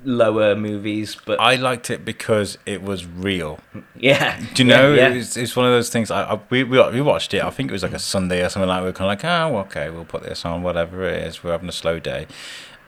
[0.03, 1.17] lower movies.
[1.25, 3.59] But I liked it because it was real.
[3.95, 4.93] yeah, Do you know?
[4.93, 6.11] Yeah, It was, it's one of those things.
[6.11, 7.43] I, I we, we we watched it.
[7.43, 8.77] I think it was like a Sunday or something like.
[8.77, 8.81] that.
[8.81, 11.43] We were kind of like, oh, okay, we'll put this on, whatever it is.
[11.43, 12.27] We're having a slow day,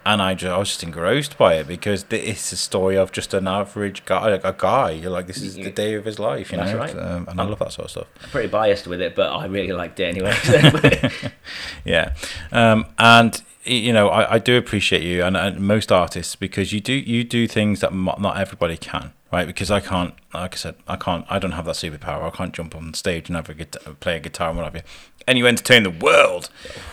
[0.05, 3.33] and I, just, I was just engrossed by it because it's a story of just
[3.33, 4.91] an average guy, like a guy.
[4.91, 6.77] You're like, this is the day of his life, you That's know.
[6.77, 6.95] right.
[6.97, 8.07] Um, and I love that sort of stuff.
[8.23, 10.35] I'm pretty biased with it, but I really liked it anyway.
[11.85, 12.13] Yeah,
[12.51, 16.79] um, and you know, I, I do appreciate you and, and most artists because you
[16.79, 19.45] do you do things that not everybody can, right?
[19.45, 22.23] Because I can't, like I said, I can't, I don't have that superpower.
[22.23, 24.75] I can't jump on stage and have a guitar, play a guitar and what have
[24.75, 24.81] you.
[25.29, 26.49] And you entertain the world,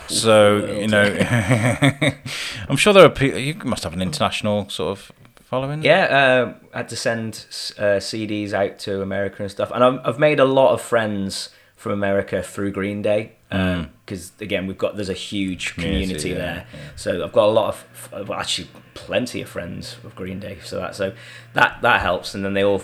[0.07, 0.77] so world.
[0.81, 1.03] you know,
[2.69, 3.39] I'm sure there are people.
[3.39, 5.11] You must have an international sort of
[5.43, 5.81] following?
[5.81, 7.45] Yeah, uh, I had to send
[7.79, 11.49] uh, CDs out to America and stuff, and I've, I've made a lot of friends
[11.75, 16.07] from America through Green Day because again we've got there's a huge community, Mm.
[16.07, 16.79] Community, yeah, there, yeah.
[16.95, 20.79] so I've got a lot of well, actually plenty of friends of Green Day, so
[20.79, 21.13] that so
[21.53, 22.81] that that helps, and then they all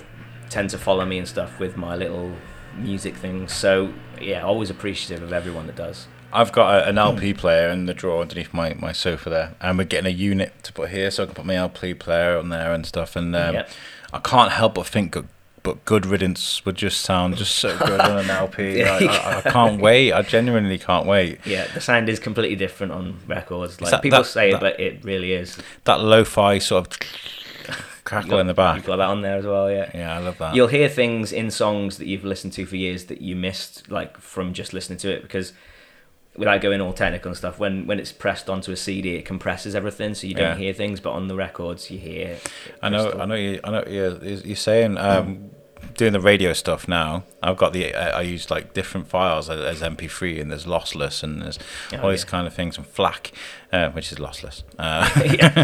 [0.49, 2.31] tend to follow me and stuff with my little
[2.77, 3.51] music things.
[3.53, 3.93] So
[4.26, 6.07] yeah, always appreciative of everyone that does.
[6.32, 9.78] I've got a, an LP player in the drawer underneath my, my sofa there, and
[9.78, 12.49] we're getting a unit to put here, so I can put my LP player on
[12.49, 13.15] there and stuff.
[13.15, 13.69] And um, Yep.
[14.13, 15.28] I can't help but think, good,
[15.61, 18.80] but Good Riddance would just sound just so good on an LP.
[18.80, 20.11] Yeah, I, I, I can't wait.
[20.11, 21.38] I genuinely can't wait.
[21.45, 23.80] Yeah, the sound is completely different on records.
[23.80, 25.57] Like that- people that- say that- but it really is.
[25.84, 26.99] That lo-fi sort of
[28.22, 28.76] crackle in the back.
[28.78, 29.89] You've got that on there as well, yeah.
[29.93, 30.55] Yeah, I love that.
[30.55, 34.18] You'll hear things in songs that you've listened to for years that you missed, like
[34.20, 35.53] from just listening to it, because
[36.36, 39.76] without going all technical and stuff, when when it's pressed onto a CD, it compresses
[39.76, 40.55] everything, so you don't Yeah.
[40.55, 40.99] hear things.
[40.99, 42.38] But on the records, you hear.
[42.82, 43.22] I know, crystal.
[43.22, 43.84] I know, you, I know.
[43.88, 45.51] You're, you're saying um,
[45.95, 47.23] doing the radio stuff now.
[47.41, 47.93] I've got the.
[47.93, 51.59] I I use like different files as, as MP3, and there's lossless, and there's
[51.93, 53.31] Oh, all these kind of things, and FLAC,
[53.71, 54.63] uh, which is lossless.
[54.79, 55.07] Uh,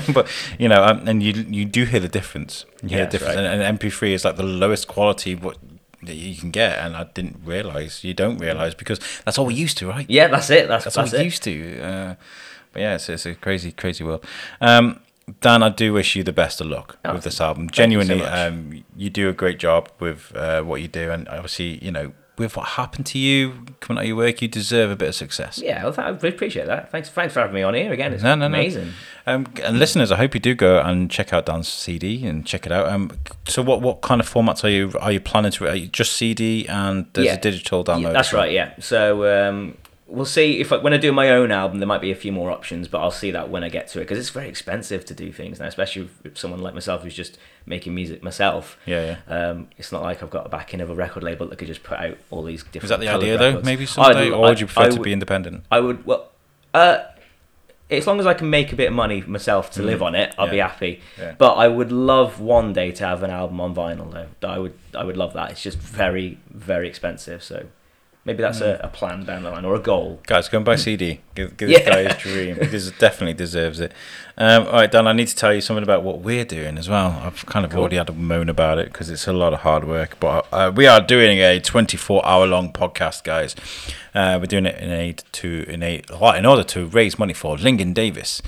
[0.13, 2.65] but you know, um, and you you do hear the difference.
[2.83, 3.45] You hear Yeah, the difference, right.
[3.45, 5.57] and, and MP3 is like the lowest quality what
[6.03, 8.03] that you can get, and I didn't realize.
[8.03, 10.05] You don't realize because that's all we used to, right?
[10.09, 10.67] Yeah, that's it.
[10.67, 11.81] That's That's, that's, all we used to.
[11.81, 12.15] Uh,
[12.71, 14.23] but yeah, it's, it's a crazy, crazy world.
[14.61, 14.99] Um,
[15.41, 17.63] Dan, I do wish you the best of luck Oh, with this album.
[17.63, 21.27] you so Genuinely, um, you do a great job with uh, what you do, and
[21.29, 24.89] obviously, you know, with what happened to you coming out of your work, you deserve
[24.91, 25.59] a bit of success.
[25.61, 26.89] Yeah, well, th- I really appreciate that.
[26.89, 28.13] Thanks, thanks for having me on here again.
[28.13, 28.55] It's No, no, no.
[28.57, 28.93] amazing.
[29.27, 32.65] Um, and listeners, I hope you do go and check out Dan's CD and check
[32.65, 32.87] it out.
[32.87, 33.11] Um,
[33.45, 35.67] so, what, what kind of formats are you are you planning to?
[35.67, 37.33] Are you just CD and there's Yeah.
[37.33, 38.03] a digital download?
[38.03, 38.53] Yeah, that's right.
[38.53, 38.71] Yeah.
[38.79, 39.77] So um,
[40.09, 42.31] we'll see if I, when I do my own album, there might be a few
[42.31, 45.05] more options, but I'll see that when I get to it because it's very expensive
[45.05, 48.77] to do things now, especially with someone like myself who's just making music myself.
[48.85, 49.33] Yeah, yeah.
[49.49, 51.83] Um, it's not like I've got a backing of a record label that could just
[51.83, 52.85] put out all these different.
[52.85, 53.47] Is that the idea though?
[53.49, 53.65] records.
[53.65, 55.63] Maybe I'd- someday, or would you prefer I to would- be independent?
[55.71, 56.29] I would well,
[56.73, 56.99] uh,
[57.91, 60.33] as long as I can make a bit of money myself to live on it,
[60.37, 60.69] I'll be Mm.
[60.69, 61.01] Happy.
[61.17, 61.33] Yeah.
[61.37, 64.47] But I would love one day to have an album on vinyl though.
[64.49, 65.51] I would I would love that.
[65.51, 67.65] It's just very very expensive, so
[68.25, 68.79] maybe that's Mm.
[68.81, 70.19] a, a plan down the line or a goal.
[70.27, 71.21] Guys, go and buy CD.
[71.35, 71.89] Give, give this Yeah.
[71.89, 72.55] guy his dream.
[72.55, 73.91] He definitely deserves it.
[74.37, 76.87] Um, all right, Dan, I need to tell you something about what we're doing as
[76.87, 77.21] well.
[77.25, 77.81] I've kind of Cool.
[77.81, 80.17] already had a moan about it because it's a lot of hard work.
[80.19, 83.55] But uh, we are doing a 24 hour long podcast, guys.
[84.15, 87.33] Uh, we're doing it in aid to in a well, in order to raise money
[87.33, 88.41] for Lingen Davies.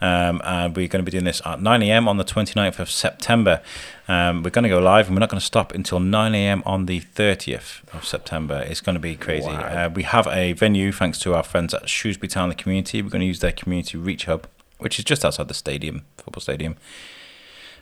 [0.00, 2.08] Um, and we're going to be doing this at 9 a.m.
[2.08, 3.62] on the 29th of September.
[4.08, 6.62] Um, we're going to go live, and we're not going to stop until 9 a.m.
[6.66, 8.64] on the 30th of September.
[8.66, 9.48] It's going to be crazy.
[9.48, 9.86] Wow.
[9.86, 13.02] Uh, we have a venue thanks to our friends at Shrewsbury Town, the community.
[13.02, 14.46] We're going to use their community reach hub,
[14.78, 16.76] which is just outside the stadium, football stadium.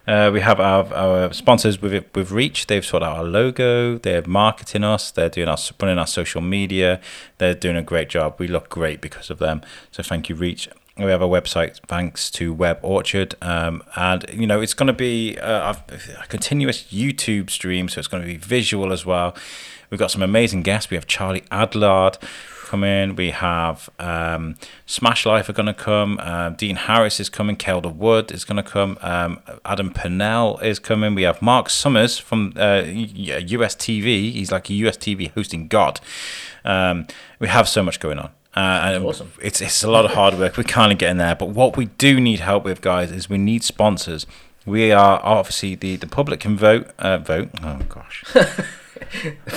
[0.06, 2.66] Uh, we have our, our sponsors with it, with Reach.
[2.66, 3.96] They've sorted out our logo.
[3.96, 5.10] They're marketing us.
[5.10, 7.00] They're doing our running our social media.
[7.38, 8.34] They're doing a great job.
[8.38, 9.62] We look great because of them.
[9.90, 10.68] So thank you, Reach.
[10.96, 14.92] We have a website thanks to Web Orchard, um, and you know it's going to
[14.92, 15.74] be uh,
[16.22, 19.34] a continuous YouTube stream, so it's going to be visual as well.
[19.90, 20.90] We've got some amazing guests.
[20.90, 22.18] We have Charlie Adlard
[22.64, 23.16] come in.
[23.16, 26.18] We have um, Smash Life are going to come.
[26.20, 27.56] Um, Dean Harris is coming.
[27.56, 28.96] Kelda Wood is going to come.
[29.00, 31.14] Um, Adam Pennell is coming.
[31.14, 34.32] We have Mark Summers from uh, US TV.
[34.32, 36.00] He's like a US TV hosting god.
[36.64, 37.06] Um,
[37.38, 38.30] we have so much going on.
[38.56, 39.32] Uh, and Awesome.
[39.42, 40.56] It's it's a lot of hard work.
[40.56, 43.38] We're kind of getting there, but what we do need help with, guys, is we
[43.38, 44.26] need sponsors.
[44.66, 46.88] We are obviously the the public can vote.
[46.98, 47.50] Uh, vote.
[47.62, 48.24] Oh gosh.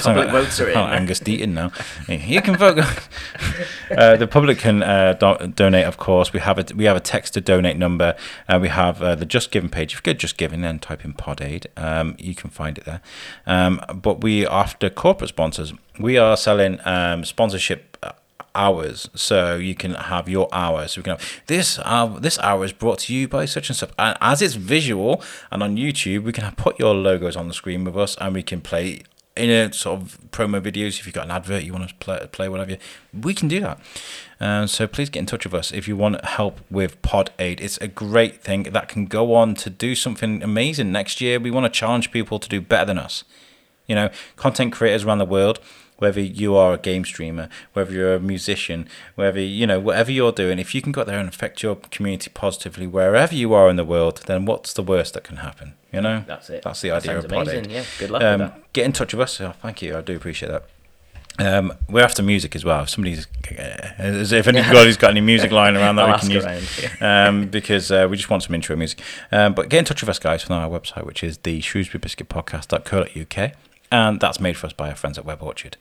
[0.02, 0.78] Public votes are in.
[0.78, 1.72] Oh, Angus Deayton now.
[2.08, 2.78] You can vote.
[3.92, 6.34] uh, the public can uh, do- donate, of course.
[6.34, 8.16] We have a we have a text to donate number.
[8.48, 9.94] Uh, we have uh, the Just Giving page.
[9.94, 11.68] If you go Just Giving, then type in Pod Aid.
[11.78, 13.02] Um, you can find it there.
[13.46, 17.97] Um, but we after corporate sponsors, we are selling um, sponsorship.
[18.58, 20.94] Hours, so you can have your hours.
[20.94, 21.80] So we can have this.
[21.84, 23.92] Uh, this hour is brought to you by such and such.
[24.00, 27.84] And as it's visual and on YouTube, we can put your logos on the screen
[27.84, 29.04] with us, and we can play
[29.38, 32.28] in a sort of promo videos if you've got an advert you want to play,
[32.32, 32.78] play whatever
[33.14, 33.80] we can do that
[34.40, 37.62] um, so please get in touch with us if you want help with pod aid
[37.62, 41.52] it's a great thing that can go on to do something amazing next year we
[41.52, 43.24] want to challenge people to do better than us
[43.86, 45.60] you know content creators around the world
[45.98, 50.32] whether you are a game streamer whether you're a musician whether you know whatever you're
[50.32, 53.70] doing if you can go out there and affect your community positively wherever you are
[53.70, 56.62] in the world then what's the worst that can happen you know That's it.
[56.64, 57.66] that's the That idea sounds of pod amazing.
[57.66, 58.74] aid Yeah, good luck um, with that.
[58.74, 59.40] get in touch with us.
[59.42, 59.98] Oh, thank you.
[59.98, 60.64] I do appreciate that.
[61.40, 62.82] Um, we're after music as well.
[62.84, 63.28] If somebody's,
[63.58, 68.08] uh, if anybody's got any music lying around that we can use, um, because uh,
[68.10, 69.00] we just want some intro music.
[69.32, 72.00] Um, but get in touch with us, guys, from our website, which is the Shrewsbury
[72.00, 73.52] Biscuit Podcast.co.uk,
[73.92, 75.78] and that's made for us by our friends at Web Orchard.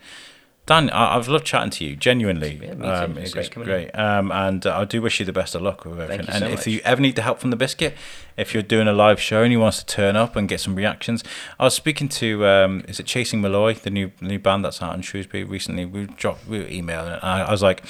[0.67, 2.61] Dan, I- I've loved chatting to you, genuinely.
[2.61, 3.03] Yeah.
[3.03, 3.91] Um, it's great great.
[3.93, 6.27] Um, and uh, I do wish you the best of luck with everything.
[6.29, 6.67] and so if much.
[6.67, 7.95] you ever need the help from the biscuit,
[8.37, 10.59] if you're doing a live show and you want us to turn up and get
[10.59, 11.23] some reactions,
[11.61, 14.97] I was speaking to um, is it Chasing Malloy, the new new band that's out
[14.97, 15.85] in Shrewsbury recently.
[15.85, 17.85] We dropped we were emailing, and I, I was like,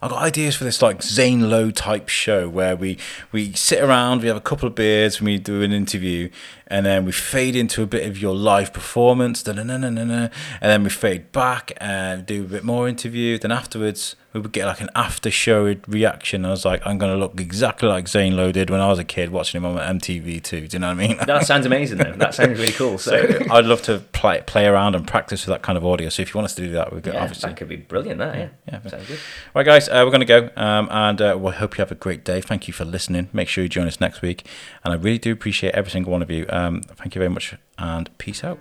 [0.00, 2.96] I got ideas for this like Zane Lowe type show where we
[3.30, 6.30] we sit around, we have a couple of beers, and we do an interview,
[6.72, 11.30] and then we fade into a bit of your live performance, and then we fade
[11.30, 13.38] back and do a bit more interview.
[13.38, 16.44] Then afterwards, we would get like an after show reaction.
[16.44, 19.04] I was like, I'm gonna look exactly like Zane Lowe did when I was a
[19.04, 20.42] kid watching him on MTV2.
[20.68, 21.16] Do you know what I mean?
[21.26, 22.12] That sounds amazing, though.
[22.12, 22.98] That sounds really cool.
[22.98, 26.08] So, So I'd love to play play around and practice with that kind of audio.
[26.08, 27.50] So if you want us to do that, we've got yeah, obviously.
[27.50, 28.18] that could be brilliant.
[28.18, 28.88] That yeah, Yeah.
[28.88, 29.18] sounds good.
[29.54, 31.96] Right, guys, uh, we're going to go, um, and uh, we hope you have a
[31.96, 32.40] great day.
[32.40, 33.28] Thank you for listening.
[33.32, 34.46] Make sure you join us next week,
[34.84, 36.46] and I really do appreciate every single one of you.
[36.48, 38.58] Um, thank you very much, and peace out.